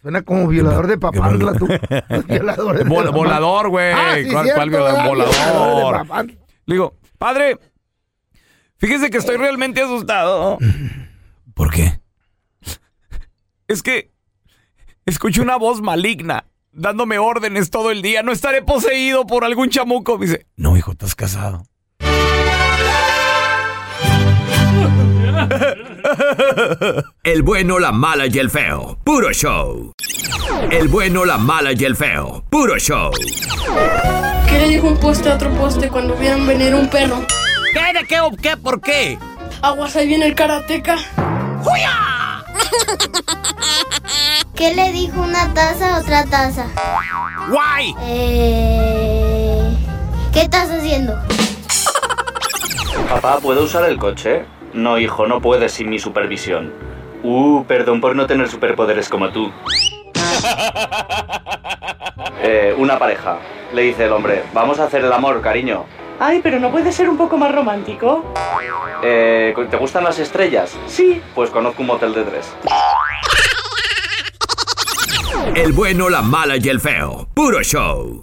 Suena 0.01 0.23
como 0.23 0.49
violador 0.49 0.87
de 0.87 0.97
papantla, 0.97 1.53
tú. 1.53 1.69
Los 2.09 2.27
violadores 2.29 2.85
de 2.85 2.91
Vol- 2.91 2.95
Papantla. 2.97 3.11
volador, 3.11 3.69
güey. 3.69 3.93
Ah, 3.93 4.15
sí, 4.17 4.31
¿Cuál, 4.31 4.45
cierto, 4.45 4.55
cuál 4.59 4.71
violador? 4.71 5.19
¿verdad? 5.19 5.33
Violador 5.35 5.67
de 5.67 5.75
Volador. 5.75 5.97
Papantla. 6.07 6.37
Le 6.65 6.75
digo, 6.75 6.95
padre, 7.19 7.59
fíjese 8.79 9.11
que 9.11 9.19
estoy 9.19 9.37
realmente 9.37 9.83
asustado. 9.83 10.57
¿Por 11.53 11.71
qué? 11.71 12.00
Es 13.71 13.83
que 13.85 14.11
escucho 15.07 15.43
una 15.43 15.55
voz 15.55 15.81
maligna 15.81 16.45
dándome 16.73 17.21
órdenes 17.21 17.71
todo 17.71 17.93
el 17.93 18.03
día. 18.03 18.25
No 18.25 18.33
estaré 18.33 18.63
poseído 18.63 19.29
por 19.29 19.45
algún 19.45 19.71
chamuco. 19.71 20.19
Me 20.19 20.27
dice, 20.27 20.49
no, 20.57 20.77
hijo, 20.77 20.91
estás 20.91 21.15
casado. 21.15 21.63
El 27.23 27.43
bueno, 27.45 27.79
la 27.79 27.93
mala 27.93 28.27
y 28.27 28.37
el 28.41 28.51
feo. 28.51 28.99
Puro 29.05 29.31
show. 29.33 29.93
El 30.73 30.89
bueno, 30.89 31.25
la 31.25 31.39
mala 31.39 31.71
y 31.73 31.85
el 31.85 31.95
feo. 31.95 32.43
Puro 32.51 32.77
show. 32.77 33.13
¿Qué 34.49 34.59
le 34.59 34.69
dijo 34.69 34.89
un 34.89 34.99
poste 34.99 35.31
a 35.31 35.37
otro 35.37 35.53
poste 35.53 35.89
cuando 35.89 36.17
vieron 36.17 36.45
venir 36.45 36.75
un 36.75 36.89
perro? 36.89 37.25
¿Qué? 37.73 37.93
¿De 37.97 38.05
qué 38.05 38.19
o 38.19 38.33
qué? 38.33 38.57
¿Por 38.57 38.81
qué? 38.81 39.17
Aguas, 39.63 39.95
ahí 39.95 40.09
viene 40.09 40.27
el 40.27 40.35
karateca. 40.35 40.97
¿Qué 44.55 44.75
le 44.75 44.93
dijo 44.93 45.21
una 45.21 45.53
taza 45.55 45.97
a 45.97 46.01
otra 46.01 46.25
taza? 46.25 46.67
¡Guay! 47.49 47.95
Eh, 48.03 49.77
¿Qué 50.33 50.43
estás 50.43 50.71
haciendo? 50.71 51.19
Papá, 53.09 53.39
¿puedo 53.41 53.65
usar 53.65 53.85
el 53.85 53.99
coche? 53.99 54.45
No, 54.73 54.99
hijo, 54.99 55.27
no 55.27 55.41
puedes 55.41 55.73
sin 55.73 55.89
mi 55.89 55.99
supervisión. 55.99 56.73
Uh, 57.23 57.65
perdón 57.65 58.01
por 58.01 58.17
no 58.17 58.27
tener 58.27 58.49
superpoderes 58.49 59.09
como 59.09 59.31
tú. 59.31 59.51
Eh, 62.43 62.75
una 62.79 62.99
pareja. 62.99 63.39
Le 63.75 63.83
dice 63.83 64.07
el 64.07 64.13
hombre, 64.13 64.43
vamos 64.55 64.81
a 64.81 64.85
hacer 64.85 65.05
el 65.05 65.13
amor, 65.13 65.43
cariño. 65.43 65.85
Ay, 66.23 66.41
pero 66.43 66.61
no 66.61 66.71
puede 66.71 66.93
ser 66.93 67.09
un 67.09 67.17
poco 67.17 67.39
más 67.39 67.51
romántico. 67.51 68.23
Eh, 69.03 69.55
¿Te 69.71 69.77
gustan 69.79 70.05
las 70.05 70.19
estrellas? 70.19 70.77
Sí. 70.87 71.23
Pues 71.35 71.49
conozco 71.49 71.81
un 71.81 71.87
motel 71.87 72.13
de 72.13 72.25
tres. 72.25 72.55
El 75.55 75.73
bueno, 75.73 76.11
la 76.11 76.21
mala 76.21 76.59
y 76.59 76.69
el 76.69 76.79
feo. 76.79 77.27
Puro 77.33 77.63
show. 77.63 78.23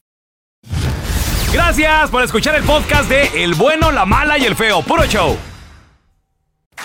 Gracias 1.51 2.11
por 2.11 2.21
escuchar 2.21 2.53
el 2.53 2.63
podcast 2.63 3.09
de 3.09 3.43
El 3.43 3.55
bueno, 3.55 3.91
la 3.91 4.05
mala 4.05 4.37
y 4.37 4.45
el 4.45 4.55
feo. 4.55 4.83
Puro 4.83 5.05
show. 5.05 5.35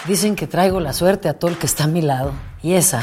Dicen 0.07 0.35
que 0.35 0.47
traigo 0.47 0.81
la 0.81 0.95
suerte 0.95 1.29
a 1.29 1.39
todo 1.39 1.51
el 1.51 1.59
que 1.59 1.67
está 1.67 1.85
a 1.85 1.89
mi 1.89 2.01
lado. 2.01 2.33
Y 2.63 2.73
esa 2.73 3.03